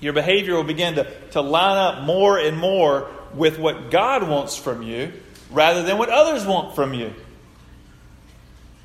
Your 0.00 0.12
behavior 0.12 0.54
will 0.54 0.64
begin 0.64 0.94
to, 0.94 1.10
to 1.30 1.40
line 1.40 1.76
up 1.76 2.04
more 2.04 2.38
and 2.38 2.56
more 2.56 3.08
with 3.34 3.58
what 3.58 3.90
God 3.90 4.28
wants 4.28 4.56
from 4.56 4.82
you 4.82 5.12
rather 5.50 5.82
than 5.82 5.98
what 5.98 6.08
others 6.08 6.46
want 6.46 6.74
from 6.74 6.94
you. 6.94 7.12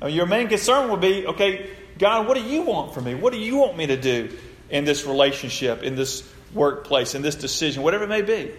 Now, 0.00 0.08
your 0.08 0.26
main 0.26 0.48
concern 0.48 0.90
will 0.90 0.98
be 0.98 1.26
okay, 1.26 1.70
God, 1.98 2.28
what 2.28 2.36
do 2.36 2.42
you 2.42 2.62
want 2.62 2.92
from 2.92 3.04
me? 3.04 3.14
What 3.14 3.32
do 3.32 3.38
you 3.38 3.56
want 3.56 3.76
me 3.76 3.86
to 3.86 3.96
do 3.96 4.36
in 4.68 4.84
this 4.84 5.06
relationship, 5.06 5.82
in 5.82 5.96
this 5.96 6.22
workplace, 6.54 7.14
in 7.14 7.22
this 7.22 7.34
decision, 7.34 7.82
whatever 7.82 8.04
it 8.04 8.08
may 8.08 8.22
be. 8.22 8.52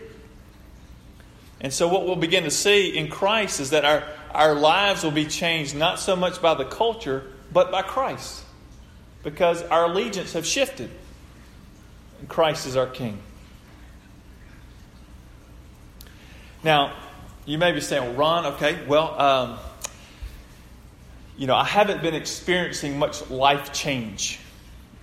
And 1.59 1.73
so, 1.73 1.87
what 1.87 2.05
we'll 2.05 2.15
begin 2.15 2.43
to 2.43 2.51
see 2.51 2.95
in 2.95 3.09
Christ 3.09 3.59
is 3.59 3.71
that 3.71 3.83
our, 3.83 4.03
our 4.31 4.53
lives 4.53 5.03
will 5.03 5.11
be 5.11 5.25
changed 5.25 5.75
not 5.75 5.99
so 5.99 6.15
much 6.15 6.41
by 6.41 6.53
the 6.53 6.65
culture, 6.65 7.23
but 7.51 7.71
by 7.71 7.81
Christ. 7.81 8.43
Because 9.23 9.63
our 9.63 9.85
allegiance 9.85 10.33
have 10.33 10.45
shifted. 10.45 10.89
And 12.19 12.29
Christ 12.29 12.67
is 12.67 12.75
our 12.75 12.87
King. 12.87 13.19
Now, 16.63 16.95
you 17.45 17.57
may 17.57 17.71
be 17.71 17.81
saying, 17.81 18.03
well, 18.03 18.13
Ron, 18.13 18.53
okay, 18.53 18.77
well, 18.87 19.19
um, 19.19 19.59
you 21.37 21.47
know, 21.47 21.55
I 21.55 21.63
haven't 21.63 22.01
been 22.01 22.15
experiencing 22.15 22.99
much 22.99 23.29
life 23.29 23.71
change. 23.71 24.39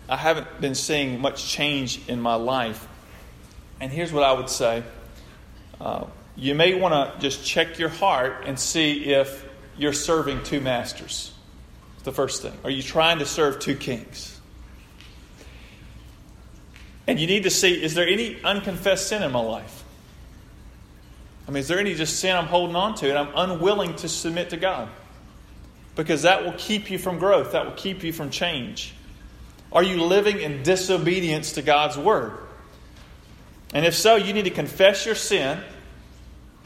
I 0.08 0.16
haven't 0.16 0.60
been 0.60 0.74
seeing 0.74 1.20
much 1.20 1.46
change 1.46 2.08
in 2.08 2.20
my 2.20 2.34
life. 2.34 2.86
And 3.80 3.90
here's 3.90 4.12
what 4.12 4.22
I 4.22 4.32
would 4.32 4.48
say 4.48 4.82
uh, 5.80 6.04
you 6.36 6.54
may 6.54 6.74
want 6.74 6.94
to 6.94 7.20
just 7.20 7.44
check 7.44 7.78
your 7.78 7.88
heart 7.88 8.44
and 8.46 8.58
see 8.58 9.06
if 9.12 9.48
you're 9.76 9.92
serving 9.92 10.42
two 10.42 10.60
masters. 10.60 11.32
the 12.04 12.12
first 12.12 12.42
thing. 12.42 12.52
Are 12.64 12.70
you 12.70 12.82
trying 12.82 13.18
to 13.20 13.26
serve 13.26 13.60
two 13.60 13.74
kings? 13.74 14.38
And 17.06 17.18
you 17.18 17.26
need 17.26 17.42
to 17.42 17.50
see 17.50 17.82
is 17.82 17.94
there 17.94 18.06
any 18.06 18.42
unconfessed 18.42 19.08
sin 19.08 19.22
in 19.22 19.32
my 19.32 19.40
life? 19.40 19.84
I 21.46 21.50
mean, 21.50 21.60
is 21.60 21.68
there 21.68 21.78
any 21.78 21.94
just 21.94 22.18
sin 22.20 22.34
I'm 22.34 22.46
holding 22.46 22.76
on 22.76 22.94
to 22.96 23.08
and 23.08 23.18
I'm 23.18 23.50
unwilling 23.50 23.94
to 23.96 24.08
submit 24.08 24.50
to 24.50 24.56
God? 24.56 24.88
Because 25.94 26.22
that 26.22 26.44
will 26.44 26.54
keep 26.56 26.90
you 26.90 26.98
from 26.98 27.18
growth, 27.18 27.52
that 27.52 27.66
will 27.66 27.74
keep 27.74 28.02
you 28.02 28.12
from 28.12 28.30
change. 28.30 28.93
Are 29.74 29.82
you 29.82 30.04
living 30.04 30.40
in 30.40 30.62
disobedience 30.62 31.52
to 31.52 31.62
God's 31.62 31.98
word? 31.98 32.38
And 33.74 33.84
if 33.84 33.94
so, 33.94 34.14
you 34.14 34.32
need 34.32 34.44
to 34.44 34.50
confess 34.50 35.04
your 35.04 35.16
sin 35.16 35.60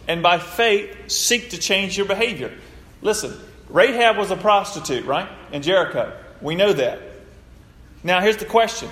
and 0.06 0.22
by 0.22 0.38
faith 0.38 1.10
seek 1.10 1.50
to 1.50 1.58
change 1.58 1.96
your 1.96 2.06
behavior. 2.06 2.52
Listen, 3.00 3.34
Rahab 3.70 4.18
was 4.18 4.30
a 4.30 4.36
prostitute, 4.36 5.06
right? 5.06 5.28
In 5.52 5.62
Jericho. 5.62 6.16
We 6.42 6.54
know 6.54 6.72
that. 6.72 7.00
Now, 8.02 8.20
here's 8.20 8.36
the 8.36 8.44
question. 8.44 8.90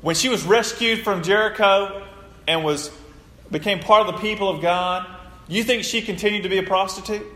When 0.00 0.14
she 0.14 0.28
was 0.28 0.44
rescued 0.44 1.00
from 1.00 1.22
Jericho 1.22 2.06
and 2.46 2.64
was 2.64 2.90
became 3.50 3.80
part 3.80 4.06
of 4.06 4.14
the 4.14 4.20
people 4.20 4.48
of 4.48 4.60
God, 4.60 5.06
you 5.48 5.64
think 5.64 5.84
she 5.84 6.02
continued 6.02 6.42
to 6.42 6.48
be 6.48 6.58
a 6.58 6.62
prostitute? 6.62 7.26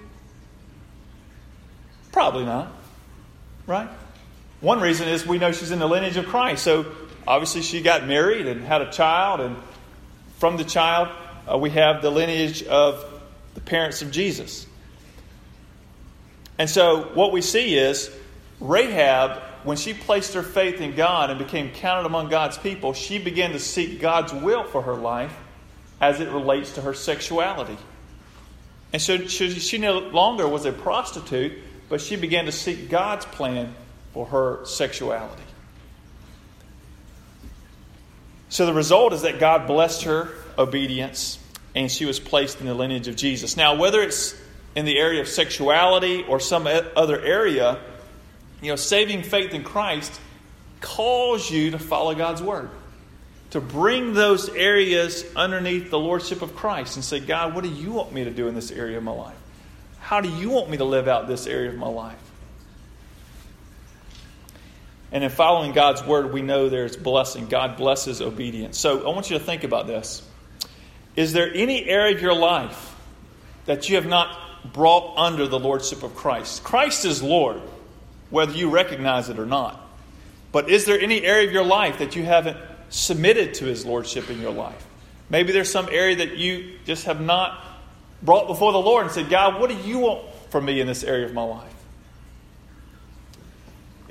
Probably 2.12 2.44
not. 2.44 2.72
Right? 3.66 3.88
One 4.62 4.80
reason 4.80 5.08
is 5.08 5.26
we 5.26 5.38
know 5.38 5.50
she's 5.50 5.72
in 5.72 5.80
the 5.80 5.88
lineage 5.88 6.16
of 6.16 6.26
Christ. 6.26 6.62
So 6.62 6.86
obviously 7.26 7.62
she 7.62 7.82
got 7.82 8.06
married 8.06 8.46
and 8.46 8.62
had 8.62 8.80
a 8.80 8.92
child, 8.92 9.40
and 9.40 9.56
from 10.38 10.56
the 10.56 10.62
child, 10.62 11.08
uh, 11.50 11.58
we 11.58 11.70
have 11.70 12.00
the 12.00 12.10
lineage 12.10 12.62
of 12.62 13.04
the 13.54 13.60
parents 13.60 14.02
of 14.02 14.12
Jesus. 14.12 14.64
And 16.58 16.70
so 16.70 17.10
what 17.14 17.32
we 17.32 17.42
see 17.42 17.76
is 17.76 18.08
Rahab, 18.60 19.42
when 19.64 19.76
she 19.76 19.94
placed 19.94 20.34
her 20.34 20.44
faith 20.44 20.80
in 20.80 20.94
God 20.94 21.30
and 21.30 21.40
became 21.40 21.70
counted 21.70 22.06
among 22.06 22.28
God's 22.28 22.56
people, 22.56 22.92
she 22.92 23.18
began 23.18 23.50
to 23.52 23.58
seek 23.58 24.00
God's 24.00 24.32
will 24.32 24.62
for 24.62 24.82
her 24.82 24.94
life 24.94 25.34
as 26.00 26.20
it 26.20 26.28
relates 26.28 26.74
to 26.74 26.82
her 26.82 26.94
sexuality. 26.94 27.76
And 28.92 29.02
so 29.02 29.26
she 29.26 29.78
no 29.78 29.98
longer 29.98 30.46
was 30.46 30.66
a 30.66 30.72
prostitute, 30.72 31.52
but 31.88 32.00
she 32.00 32.14
began 32.14 32.44
to 32.44 32.52
seek 32.52 32.88
God's 32.88 33.24
plan 33.24 33.74
for 34.12 34.26
her 34.26 34.64
sexuality. 34.64 35.42
So 38.48 38.66
the 38.66 38.74
result 38.74 39.12
is 39.12 39.22
that 39.22 39.40
God 39.40 39.66
blessed 39.66 40.02
her 40.04 40.28
obedience 40.58 41.38
and 41.74 41.90
she 41.90 42.04
was 42.04 42.20
placed 42.20 42.60
in 42.60 42.66
the 42.66 42.74
lineage 42.74 43.08
of 43.08 43.16
Jesus. 43.16 43.56
Now, 43.56 43.76
whether 43.76 44.02
it's 44.02 44.38
in 44.74 44.84
the 44.84 44.98
area 44.98 45.20
of 45.20 45.28
sexuality 45.28 46.24
or 46.28 46.38
some 46.38 46.66
other 46.66 47.20
area, 47.20 47.78
you 48.60 48.68
know, 48.68 48.76
saving 48.76 49.22
faith 49.22 49.54
in 49.54 49.64
Christ 49.64 50.20
calls 50.80 51.50
you 51.50 51.70
to 51.70 51.78
follow 51.78 52.14
God's 52.14 52.42
word. 52.42 52.70
To 53.50 53.60
bring 53.60 54.14
those 54.14 54.48
areas 54.48 55.24
underneath 55.36 55.90
the 55.90 55.98
lordship 55.98 56.42
of 56.42 56.56
Christ 56.56 56.96
and 56.96 57.04
say, 57.04 57.20
God, 57.20 57.54
what 57.54 57.64
do 57.64 57.70
you 57.70 57.92
want 57.92 58.12
me 58.12 58.24
to 58.24 58.30
do 58.30 58.48
in 58.48 58.54
this 58.54 58.70
area 58.70 58.98
of 58.98 59.04
my 59.04 59.12
life? 59.12 59.36
How 60.00 60.20
do 60.20 60.28
you 60.28 60.50
want 60.50 60.70
me 60.70 60.78
to 60.78 60.84
live 60.84 61.08
out 61.08 61.28
this 61.28 61.46
area 61.46 61.70
of 61.70 61.76
my 61.76 61.88
life? 61.88 62.18
And 65.12 65.22
in 65.22 65.30
following 65.30 65.72
God's 65.72 66.02
word, 66.02 66.32
we 66.32 66.40
know 66.40 66.70
there's 66.70 66.96
blessing. 66.96 67.46
God 67.46 67.76
blesses 67.76 68.22
obedience. 68.22 68.78
So 68.78 69.06
I 69.06 69.14
want 69.14 69.30
you 69.30 69.38
to 69.38 69.44
think 69.44 69.62
about 69.62 69.86
this. 69.86 70.26
Is 71.14 71.34
there 71.34 71.52
any 71.52 71.84
area 71.84 72.16
of 72.16 72.22
your 72.22 72.34
life 72.34 72.96
that 73.66 73.90
you 73.90 73.96
have 73.96 74.06
not 74.06 74.72
brought 74.72 75.18
under 75.18 75.46
the 75.46 75.58
lordship 75.58 76.02
of 76.02 76.16
Christ? 76.16 76.64
Christ 76.64 77.04
is 77.04 77.22
Lord, 77.22 77.60
whether 78.30 78.52
you 78.52 78.70
recognize 78.70 79.28
it 79.28 79.38
or 79.38 79.44
not. 79.44 79.78
But 80.50 80.70
is 80.70 80.86
there 80.86 80.98
any 80.98 81.22
area 81.22 81.46
of 81.46 81.52
your 81.52 81.64
life 81.64 81.98
that 81.98 82.16
you 82.16 82.22
haven't 82.22 82.56
submitted 82.88 83.54
to 83.54 83.66
his 83.66 83.84
lordship 83.84 84.30
in 84.30 84.40
your 84.40 84.52
life? 84.52 84.86
Maybe 85.28 85.52
there's 85.52 85.70
some 85.70 85.88
area 85.90 86.16
that 86.16 86.38
you 86.38 86.78
just 86.86 87.04
have 87.04 87.20
not 87.20 87.62
brought 88.22 88.46
before 88.46 88.72
the 88.72 88.80
Lord 88.80 89.04
and 89.04 89.12
said, 89.12 89.28
God, 89.28 89.60
what 89.60 89.68
do 89.68 89.76
you 89.76 89.98
want 89.98 90.22
from 90.50 90.64
me 90.64 90.80
in 90.80 90.86
this 90.86 91.04
area 91.04 91.26
of 91.26 91.34
my 91.34 91.42
life? 91.42 91.72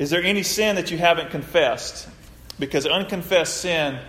Is 0.02 0.10
there 0.10 0.24
any 0.24 0.42
sin 0.42 0.78
that 0.78 0.90
you 0.90 0.98
haven't 0.98 1.30
confessed? 1.30 2.10
Because 2.58 2.88
unconfessed 2.88 3.58
sin 3.58 4.00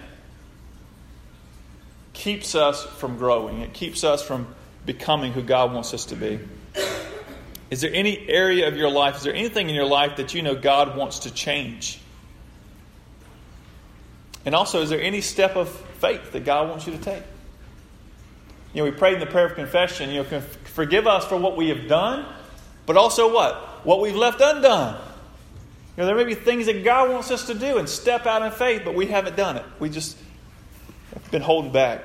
keeps 2.14 2.54
us 2.54 2.82
from 2.82 3.18
growing, 3.18 3.60
it 3.60 3.74
keeps 3.74 4.02
us 4.02 4.22
from 4.22 4.46
becoming 4.86 5.34
who 5.34 5.42
God 5.42 5.74
wants 5.74 5.92
us 5.92 6.06
to 6.06 6.16
be. 6.16 6.40
Is 7.68 7.82
there 7.82 7.92
any 7.92 8.26
area 8.26 8.68
of 8.68 8.76
your 8.78 8.88
life, 8.88 9.16
is 9.16 9.24
there 9.24 9.34
anything 9.34 9.68
in 9.68 9.74
your 9.74 9.84
life 9.84 10.16
that 10.16 10.32
you 10.32 10.40
know 10.40 10.54
God 10.54 10.96
wants 10.96 11.18
to 11.20 11.30
change? 11.30 12.00
And 14.46 14.54
also, 14.54 14.80
is 14.80 14.88
there 14.88 15.02
any 15.02 15.20
step 15.20 15.56
of 15.56 15.68
faith 15.98 16.32
that 16.32 16.46
God 16.46 16.70
wants 16.70 16.86
you 16.86 16.94
to 16.94 16.98
take? 16.98 17.22
You 18.72 18.82
know, 18.82 18.90
we 18.90 18.96
prayed 18.96 19.12
in 19.12 19.20
the 19.20 19.26
prayer 19.26 19.44
of 19.44 19.56
confession, 19.56 20.08
you 20.08 20.22
know, 20.22 20.40
forgive 20.40 21.06
us 21.06 21.26
for 21.26 21.36
what 21.36 21.54
we 21.54 21.68
have 21.68 21.86
done, 21.86 22.24
but 22.86 22.96
also 22.96 23.30
what? 23.30 23.84
What 23.84 24.00
we've 24.00 24.16
left 24.16 24.40
undone. 24.40 25.11
You 25.96 26.02
know, 26.02 26.06
there 26.06 26.16
may 26.16 26.24
be 26.24 26.34
things 26.34 26.66
that 26.66 26.84
God 26.84 27.10
wants 27.10 27.30
us 27.30 27.46
to 27.48 27.54
do 27.54 27.78
and 27.78 27.88
step 27.88 28.26
out 28.26 28.42
in 28.42 28.50
faith, 28.50 28.82
but 28.84 28.94
we 28.94 29.06
haven't 29.06 29.36
done 29.36 29.58
it. 29.58 29.64
We 29.78 29.90
just 29.90 30.16
have 31.12 31.30
been 31.30 31.42
holding 31.42 31.72
back. 31.72 32.02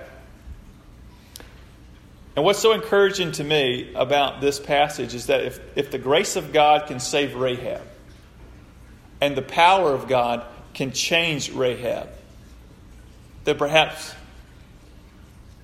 And 2.36 2.44
what's 2.44 2.60
so 2.60 2.74
encouraging 2.74 3.32
to 3.34 3.44
me 3.44 3.94
about 3.96 4.42
this 4.42 4.60
passage 4.60 5.16
is 5.16 5.28
that 5.28 5.44
if, 5.44 5.60
if 5.76 5.90
the 5.90 5.98
grace 5.98 6.36
of 6.36 6.54
God 6.54 6.88
can 6.88 7.00
save 7.00 7.34
Rahab, 7.34 7.82
and 9.22 9.36
the 9.36 9.42
power 9.42 9.94
of 9.94 10.08
God 10.08 10.46
can 10.74 10.92
change 10.92 11.52
Rahab, 11.52 12.10
then 13.46 13.58
perhaps 13.58 14.14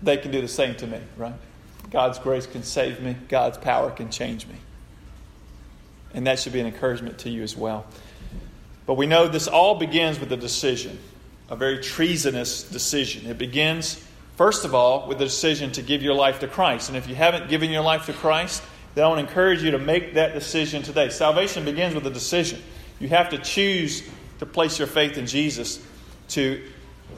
they 0.02 0.18
can 0.18 0.32
do 0.32 0.42
the 0.42 0.48
same 0.48 0.76
to 0.76 0.88
me, 0.88 1.00
right? 1.18 1.36
God's 1.92 2.18
grace 2.18 2.48
can 2.48 2.64
save 2.64 3.02
me, 3.02 3.16
God's 3.30 3.58
power 3.58 3.92
can 3.92 4.10
change 4.10 4.48
me. 4.48 4.56
And 6.14 6.26
that 6.28 6.40
should 6.40 6.54
be 6.54 6.60
an 6.60 6.66
encouragement 6.66 7.20
to 7.20 7.30
you 7.30 7.44
as 7.44 7.56
well. 7.56 7.86
But 8.86 8.96
we 8.96 9.06
know 9.06 9.28
this 9.28 9.48
all 9.48 9.76
begins 9.76 10.20
with 10.20 10.32
a 10.32 10.38
decision, 10.38 11.00
a 11.50 11.56
very 11.56 11.80
treasonous 11.80 12.64
decision. 12.64 13.30
It 13.30 13.38
begins, 13.38 14.04
first 14.36 14.66
of 14.66 14.76
all, 14.76 15.08
with 15.08 15.20
the 15.20 15.26
decision 15.26 15.72
to 15.74 15.82
give 15.82 16.04
your 16.04 16.16
life 16.16 16.40
to 16.42 16.48
Christ. 16.48 16.90
And 16.90 16.98
if 16.98 17.08
you 17.08 17.16
haven't 17.16 17.50
given 17.50 17.70
your 17.70 17.84
life 17.84 18.08
to 18.08 18.14
Christ, 18.14 18.62
then 18.96 19.06
I 19.06 19.08
want 19.08 19.22
to 19.22 19.28
encourage 19.28 19.64
you 19.64 19.72
to 19.72 19.80
make 19.80 20.16
that 20.16 20.34
decision 20.34 20.84
today. 20.84 21.10
Salvation 21.10 21.66
begins 21.66 21.96
with 21.96 22.06
a 22.06 22.12
decision. 22.12 22.62
You 23.00 23.08
have 23.10 23.30
to 23.30 23.38
choose 23.38 24.04
to 24.40 24.46
place 24.46 24.78
your 24.78 24.88
faith 24.88 25.18
in 25.18 25.26
Jesus 25.26 25.84
to 26.30 26.62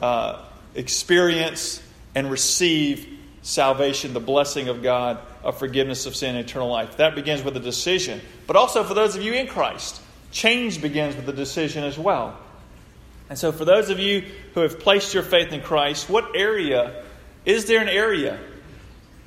uh, 0.02 0.44
experience 0.74 1.82
and 2.14 2.30
receive 2.30 3.08
salvation, 3.42 4.12
the 4.12 4.20
blessing 4.20 4.68
of 4.68 4.82
God, 4.82 5.18
of 5.42 5.58
forgiveness 5.58 6.06
of 6.06 6.16
sin, 6.16 6.34
and 6.34 6.44
eternal 6.44 6.68
life. 6.68 6.96
That 6.96 7.14
begins 7.14 7.42
with 7.42 7.56
a 7.56 7.60
decision. 7.60 8.20
But 8.46 8.56
also 8.56 8.82
for 8.82 8.94
those 8.94 9.14
of 9.16 9.22
you 9.22 9.32
in 9.34 9.46
Christ, 9.46 10.00
change 10.30 10.80
begins 10.80 11.16
with 11.16 11.28
a 11.28 11.32
decision 11.32 11.84
as 11.84 11.98
well. 11.98 12.38
And 13.28 13.38
so, 13.38 13.52
for 13.52 13.64
those 13.64 13.90
of 13.90 13.98
you 13.98 14.24
who 14.54 14.60
have 14.60 14.78
placed 14.78 15.14
your 15.14 15.22
faith 15.22 15.52
in 15.52 15.60
Christ, 15.60 16.08
what 16.08 16.36
area 16.36 17.02
is 17.44 17.66
there 17.66 17.80
an 17.80 17.88
area 17.88 18.38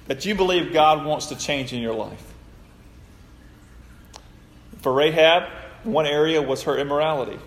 that 0.08 0.26
you 0.26 0.36
believe 0.36 0.74
God 0.74 1.06
wants 1.06 1.28
to 1.28 1.36
change 1.36 1.74
in 1.74 1.82
your 1.82 1.94
life? 1.94 2.24
For 4.82 4.94
Rahab, 4.94 5.50
one 5.84 6.06
area 6.06 6.42
was 6.42 6.64
her 6.64 6.78
immorality. 6.78 7.40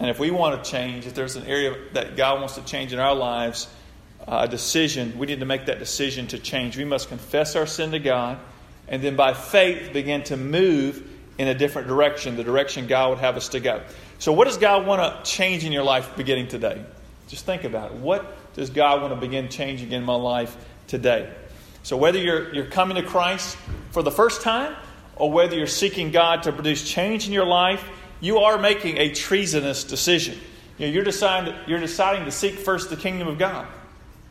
And 0.00 0.10
if 0.10 0.18
we 0.18 0.30
want 0.30 0.62
to 0.62 0.70
change, 0.70 1.06
if 1.06 1.14
there's 1.14 1.36
an 1.36 1.46
area 1.46 1.76
that 1.94 2.16
God 2.16 2.40
wants 2.40 2.54
to 2.54 2.64
change 2.64 2.92
in 2.92 2.98
our 2.98 3.14
lives, 3.14 3.68
a 4.26 4.46
decision, 4.46 5.18
we 5.18 5.26
need 5.26 5.40
to 5.40 5.46
make 5.46 5.66
that 5.66 5.78
decision 5.78 6.26
to 6.28 6.38
change. 6.38 6.76
We 6.76 6.84
must 6.84 7.08
confess 7.08 7.56
our 7.56 7.66
sin 7.66 7.92
to 7.92 7.98
God 7.98 8.38
and 8.88 9.02
then 9.02 9.16
by 9.16 9.34
faith 9.34 9.92
begin 9.92 10.22
to 10.24 10.36
move 10.36 11.02
in 11.38 11.48
a 11.48 11.54
different 11.54 11.88
direction, 11.88 12.36
the 12.36 12.44
direction 12.44 12.86
God 12.86 13.10
would 13.10 13.18
have 13.18 13.36
us 13.36 13.48
to 13.50 13.60
go. 13.60 13.82
So, 14.18 14.32
what 14.32 14.46
does 14.46 14.56
God 14.56 14.86
want 14.86 15.00
to 15.00 15.30
change 15.30 15.64
in 15.64 15.72
your 15.72 15.84
life 15.84 16.16
beginning 16.16 16.48
today? 16.48 16.84
Just 17.28 17.46
think 17.46 17.64
about 17.64 17.92
it. 17.92 17.98
What 17.98 18.54
does 18.54 18.70
God 18.70 19.00
want 19.02 19.14
to 19.14 19.20
begin 19.20 19.48
changing 19.48 19.92
in 19.92 20.02
my 20.02 20.14
life 20.14 20.56
today? 20.88 21.32
So, 21.84 21.96
whether 21.96 22.18
you're, 22.18 22.52
you're 22.52 22.66
coming 22.66 22.96
to 22.96 23.02
Christ 23.02 23.56
for 23.92 24.02
the 24.02 24.10
first 24.10 24.42
time 24.42 24.74
or 25.14 25.30
whether 25.30 25.56
you're 25.56 25.66
seeking 25.66 26.10
God 26.10 26.42
to 26.44 26.52
produce 26.52 26.88
change 26.88 27.26
in 27.26 27.32
your 27.32 27.46
life, 27.46 27.84
you 28.20 28.38
are 28.38 28.58
making 28.58 28.96
a 28.98 29.14
treasonous 29.14 29.84
decision. 29.84 30.38
You 30.78 30.86
know, 30.86 30.92
you're, 30.92 31.04
deciding, 31.04 31.54
you're 31.66 31.80
deciding 31.80 32.24
to 32.24 32.30
seek 32.30 32.54
first 32.54 32.90
the 32.90 32.96
kingdom 32.96 33.28
of 33.28 33.38
God 33.38 33.66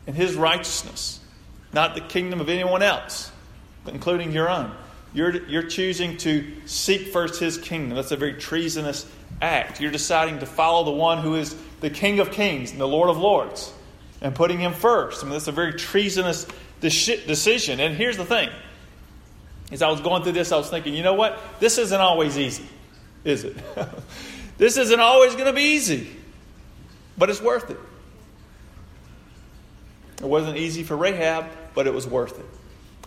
and 0.06 0.14
His 0.14 0.34
righteousness, 0.34 1.20
not 1.72 1.94
the 1.94 2.00
kingdom 2.00 2.40
of 2.40 2.48
anyone 2.48 2.82
else, 2.82 3.30
including 3.88 4.32
your 4.32 4.48
own. 4.48 4.72
You're, 5.14 5.46
you're 5.46 5.62
choosing 5.64 6.16
to 6.18 6.46
seek 6.66 7.08
first 7.08 7.40
His 7.40 7.58
kingdom. 7.58 7.96
That's 7.96 8.12
a 8.12 8.16
very 8.16 8.34
treasonous 8.34 9.10
act. 9.40 9.80
You're 9.80 9.92
deciding 9.92 10.40
to 10.40 10.46
follow 10.46 10.84
the 10.84 10.90
one 10.90 11.18
who 11.18 11.34
is 11.34 11.56
the 11.80 11.90
King 11.90 12.20
of 12.20 12.30
kings 12.30 12.70
and 12.72 12.80
the 12.80 12.88
Lord 12.88 13.08
of 13.08 13.18
lords 13.18 13.72
and 14.20 14.34
putting 14.34 14.58
Him 14.58 14.72
first. 14.72 15.22
I 15.22 15.24
mean, 15.24 15.32
that's 15.32 15.48
a 15.48 15.52
very 15.52 15.74
treasonous 15.74 16.46
decision. 16.80 17.80
And 17.80 17.96
here's 17.96 18.16
the 18.16 18.24
thing 18.24 18.50
as 19.70 19.82
I 19.82 19.90
was 19.90 20.00
going 20.00 20.22
through 20.22 20.32
this, 20.32 20.52
I 20.52 20.56
was 20.56 20.70
thinking, 20.70 20.94
you 20.94 21.02
know 21.02 21.14
what? 21.14 21.38
This 21.60 21.78
isn't 21.78 22.00
always 22.00 22.38
easy 22.38 22.66
is 23.24 23.44
it? 23.44 23.56
this 24.58 24.76
isn't 24.76 25.00
always 25.00 25.34
going 25.34 25.46
to 25.46 25.52
be 25.52 25.74
easy, 25.74 26.08
but 27.16 27.30
it's 27.30 27.40
worth 27.40 27.70
it. 27.70 27.78
It 30.20 30.26
wasn't 30.26 30.56
easy 30.56 30.82
for 30.82 30.96
Rahab, 30.96 31.46
but 31.74 31.86
it 31.86 31.94
was 31.94 32.06
worth 32.06 32.38
it. 32.38 32.46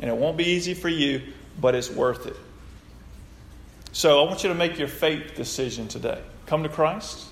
And 0.01 0.09
it 0.09 0.17
won't 0.17 0.35
be 0.35 0.45
easy 0.45 0.73
for 0.73 0.89
you, 0.89 1.21
but 1.59 1.75
it's 1.75 1.89
worth 1.89 2.25
it. 2.25 2.35
So 3.93 4.23
I 4.23 4.27
want 4.27 4.43
you 4.43 4.49
to 4.49 4.55
make 4.55 4.79
your 4.79 4.87
faith 4.87 5.35
decision 5.35 5.87
today. 5.87 6.21
Come 6.47 6.63
to 6.63 6.69
Christ. 6.69 7.27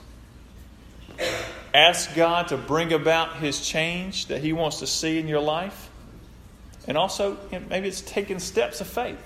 Ask 1.73 2.15
God 2.15 2.49
to 2.49 2.57
bring 2.57 2.93
about 2.93 3.37
His 3.37 3.61
change 3.61 4.27
that 4.27 4.41
He 4.41 4.53
wants 4.53 4.79
to 4.79 4.87
see 4.87 5.19
in 5.19 5.27
your 5.27 5.39
life. 5.39 5.89
And 6.87 6.97
also, 6.97 7.37
maybe 7.69 7.87
it's 7.87 8.01
taking 8.01 8.39
steps 8.39 8.81
of 8.81 8.87
faith 8.87 9.19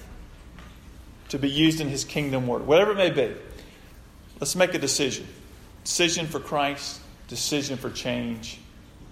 to 1.30 1.40
be 1.40 1.50
used 1.50 1.82
in 1.82 1.88
His 1.88 2.04
kingdom 2.04 2.48
work, 2.48 2.66
whatever 2.66 2.92
it 2.92 2.96
may 2.96 3.10
be. 3.10 3.34
Let's 4.40 4.56
make 4.56 4.74
a 4.74 4.80
decision 4.80 5.28
decision 5.84 6.28
for 6.28 6.40
Christ, 6.40 7.02
decision 7.28 7.78
for 7.78 7.90
change, 7.90 8.60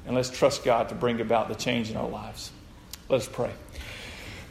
and 0.05 0.15
let's 0.15 0.29
trust 0.29 0.63
God 0.63 0.89
to 0.89 0.95
bring 0.95 1.19
about 1.21 1.49
the 1.49 1.55
change 1.55 1.89
in 1.89 1.97
our 1.97 2.07
lives. 2.07 2.51
Let 3.09 3.21
us 3.21 3.27
pray. 3.27 3.51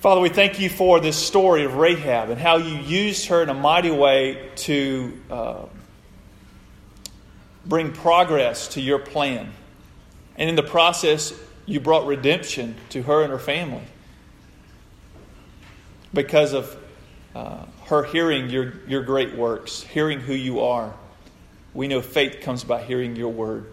Father, 0.00 0.22
we 0.22 0.30
thank 0.30 0.58
you 0.58 0.70
for 0.70 0.98
this 0.98 1.14
story 1.14 1.64
of 1.64 1.74
Rahab 1.74 2.30
and 2.30 2.40
how 2.40 2.56
you 2.56 2.74
used 2.74 3.26
her 3.26 3.42
in 3.42 3.50
a 3.50 3.54
mighty 3.54 3.90
way 3.90 4.48
to 4.56 5.20
uh, 5.30 5.66
bring 7.66 7.92
progress 7.92 8.68
to 8.68 8.80
your 8.80 8.98
plan. 8.98 9.52
And 10.36 10.48
in 10.48 10.56
the 10.56 10.62
process, 10.62 11.34
you 11.66 11.80
brought 11.80 12.06
redemption 12.06 12.76
to 12.88 13.02
her 13.02 13.22
and 13.22 13.30
her 13.30 13.38
family 13.38 13.82
because 16.14 16.54
of 16.54 16.74
uh, 17.34 17.66
her 17.84 18.04
hearing 18.04 18.48
your, 18.48 18.72
your 18.88 19.02
great 19.02 19.34
works, 19.34 19.82
hearing 19.82 20.20
who 20.20 20.32
you 20.32 20.60
are. 20.60 20.94
We 21.74 21.88
know 21.88 22.00
faith 22.00 22.40
comes 22.40 22.64
by 22.64 22.82
hearing 22.84 23.16
your 23.16 23.34
word. 23.34 23.66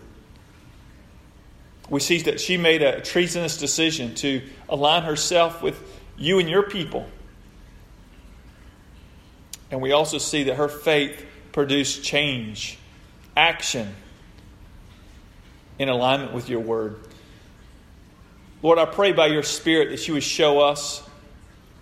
We 1.89 2.01
see 2.01 2.21
that 2.23 2.41
she 2.41 2.57
made 2.57 2.81
a 2.81 2.99
treasonous 2.99 3.55
decision 3.55 4.13
to 4.15 4.41
align 4.67 5.03
herself 5.03 5.63
with 5.63 5.81
you 6.17 6.39
and 6.39 6.49
your 6.49 6.63
people. 6.63 7.07
And 9.69 9.81
we 9.81 9.91
also 9.91 10.17
see 10.17 10.43
that 10.43 10.55
her 10.55 10.67
faith 10.67 11.25
produced 11.51 12.03
change, 12.03 12.77
action 13.35 13.93
in 15.79 15.89
alignment 15.89 16.33
with 16.33 16.49
your 16.49 16.59
word. 16.59 16.99
Lord, 18.63 18.79
I 18.79 18.85
pray 18.85 19.11
by 19.11 19.27
your 19.27 19.43
Spirit 19.43 19.89
that 19.89 20.07
you 20.07 20.15
would 20.15 20.23
show 20.23 20.59
us 20.59 21.07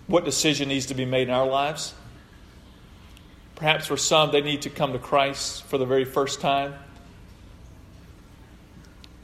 what 0.06 0.24
decision 0.24 0.68
needs 0.68 0.86
to 0.86 0.94
be 0.94 1.04
made 1.04 1.28
in 1.28 1.34
our 1.34 1.46
lives. 1.46 1.94
Perhaps 3.54 3.86
for 3.86 3.96
some, 3.96 4.32
they 4.32 4.42
need 4.42 4.62
to 4.62 4.70
come 4.70 4.92
to 4.92 4.98
Christ 4.98 5.64
for 5.64 5.78
the 5.78 5.86
very 5.86 6.04
first 6.04 6.40
time. 6.40 6.74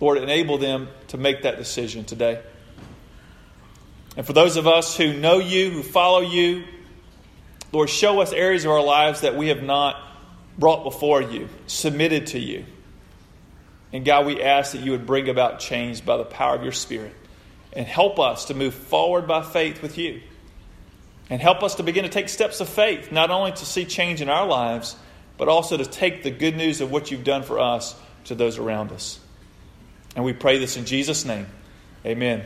Lord, 0.01 0.19
enable 0.19 0.59
them 0.59 0.89
to 1.09 1.19
make 1.19 1.43
that 1.43 1.59
decision 1.59 2.05
today. 2.05 2.41
And 4.17 4.27
for 4.27 4.33
those 4.33 4.57
of 4.57 4.67
us 4.67 4.97
who 4.97 5.13
know 5.15 5.39
you, 5.39 5.71
who 5.71 5.83
follow 5.83 6.21
you, 6.21 6.65
Lord, 7.73 7.89
show 7.89 8.21
us 8.21 8.33
areas 8.33 8.65
of 8.65 8.71
our 8.71 8.83
lives 8.83 9.23
that 9.23 9.37
we 9.37 9.49
have 9.49 9.63
not 9.63 9.97
brought 10.59 10.85
before 10.85 11.23
you, 11.23 11.49
submitted 11.67 12.29
to 12.29 12.39
you. 12.39 12.67
And 13.93 14.05
God, 14.05 14.27
we 14.27 14.43
ask 14.43 14.73
that 14.73 14.83
you 14.83 14.93
would 14.93 15.07
bring 15.07 15.29
about 15.29 15.61
change 15.61 16.05
by 16.05 16.17
the 16.17 16.25
power 16.25 16.55
of 16.55 16.63
your 16.63 16.73
Spirit 16.73 17.15
and 17.73 17.87
help 17.87 18.19
us 18.19 18.47
to 18.47 18.55
move 18.55 18.75
forward 18.75 19.27
by 19.27 19.43
faith 19.43 19.81
with 19.83 19.97
you. 19.97 20.21
And 21.31 21.41
help 21.41 21.63
us 21.63 21.77
to 21.77 21.83
begin 21.83 22.05
to 22.05 22.11
take 22.11 22.29
steps 22.29 22.61
of 22.61 22.69
faith, 22.69 23.11
not 23.11 23.31
only 23.31 23.53
to 23.53 23.65
see 23.65 23.87
change 23.87 24.21
in 24.21 24.29
our 24.29 24.47
lives, 24.47 24.97
but 25.39 25.49
also 25.49 25.79
to 25.79 25.87
take 25.87 26.23
the 26.23 26.31
good 26.31 26.57
news 26.57 26.83
of 26.83 26.91
what 26.91 27.11
you've 27.11 27.25
done 27.25 27.43
for 27.43 27.59
us 27.59 27.95
to 28.25 28.35
those 28.35 28.59
around 28.59 28.93
us. 28.93 29.19
And 30.15 30.25
we 30.25 30.35
pray 30.35 30.59
this 30.59 30.77
in 30.77 30.85
Jesus' 30.85 31.25
name. 31.25 31.47
Amen. 32.05 32.45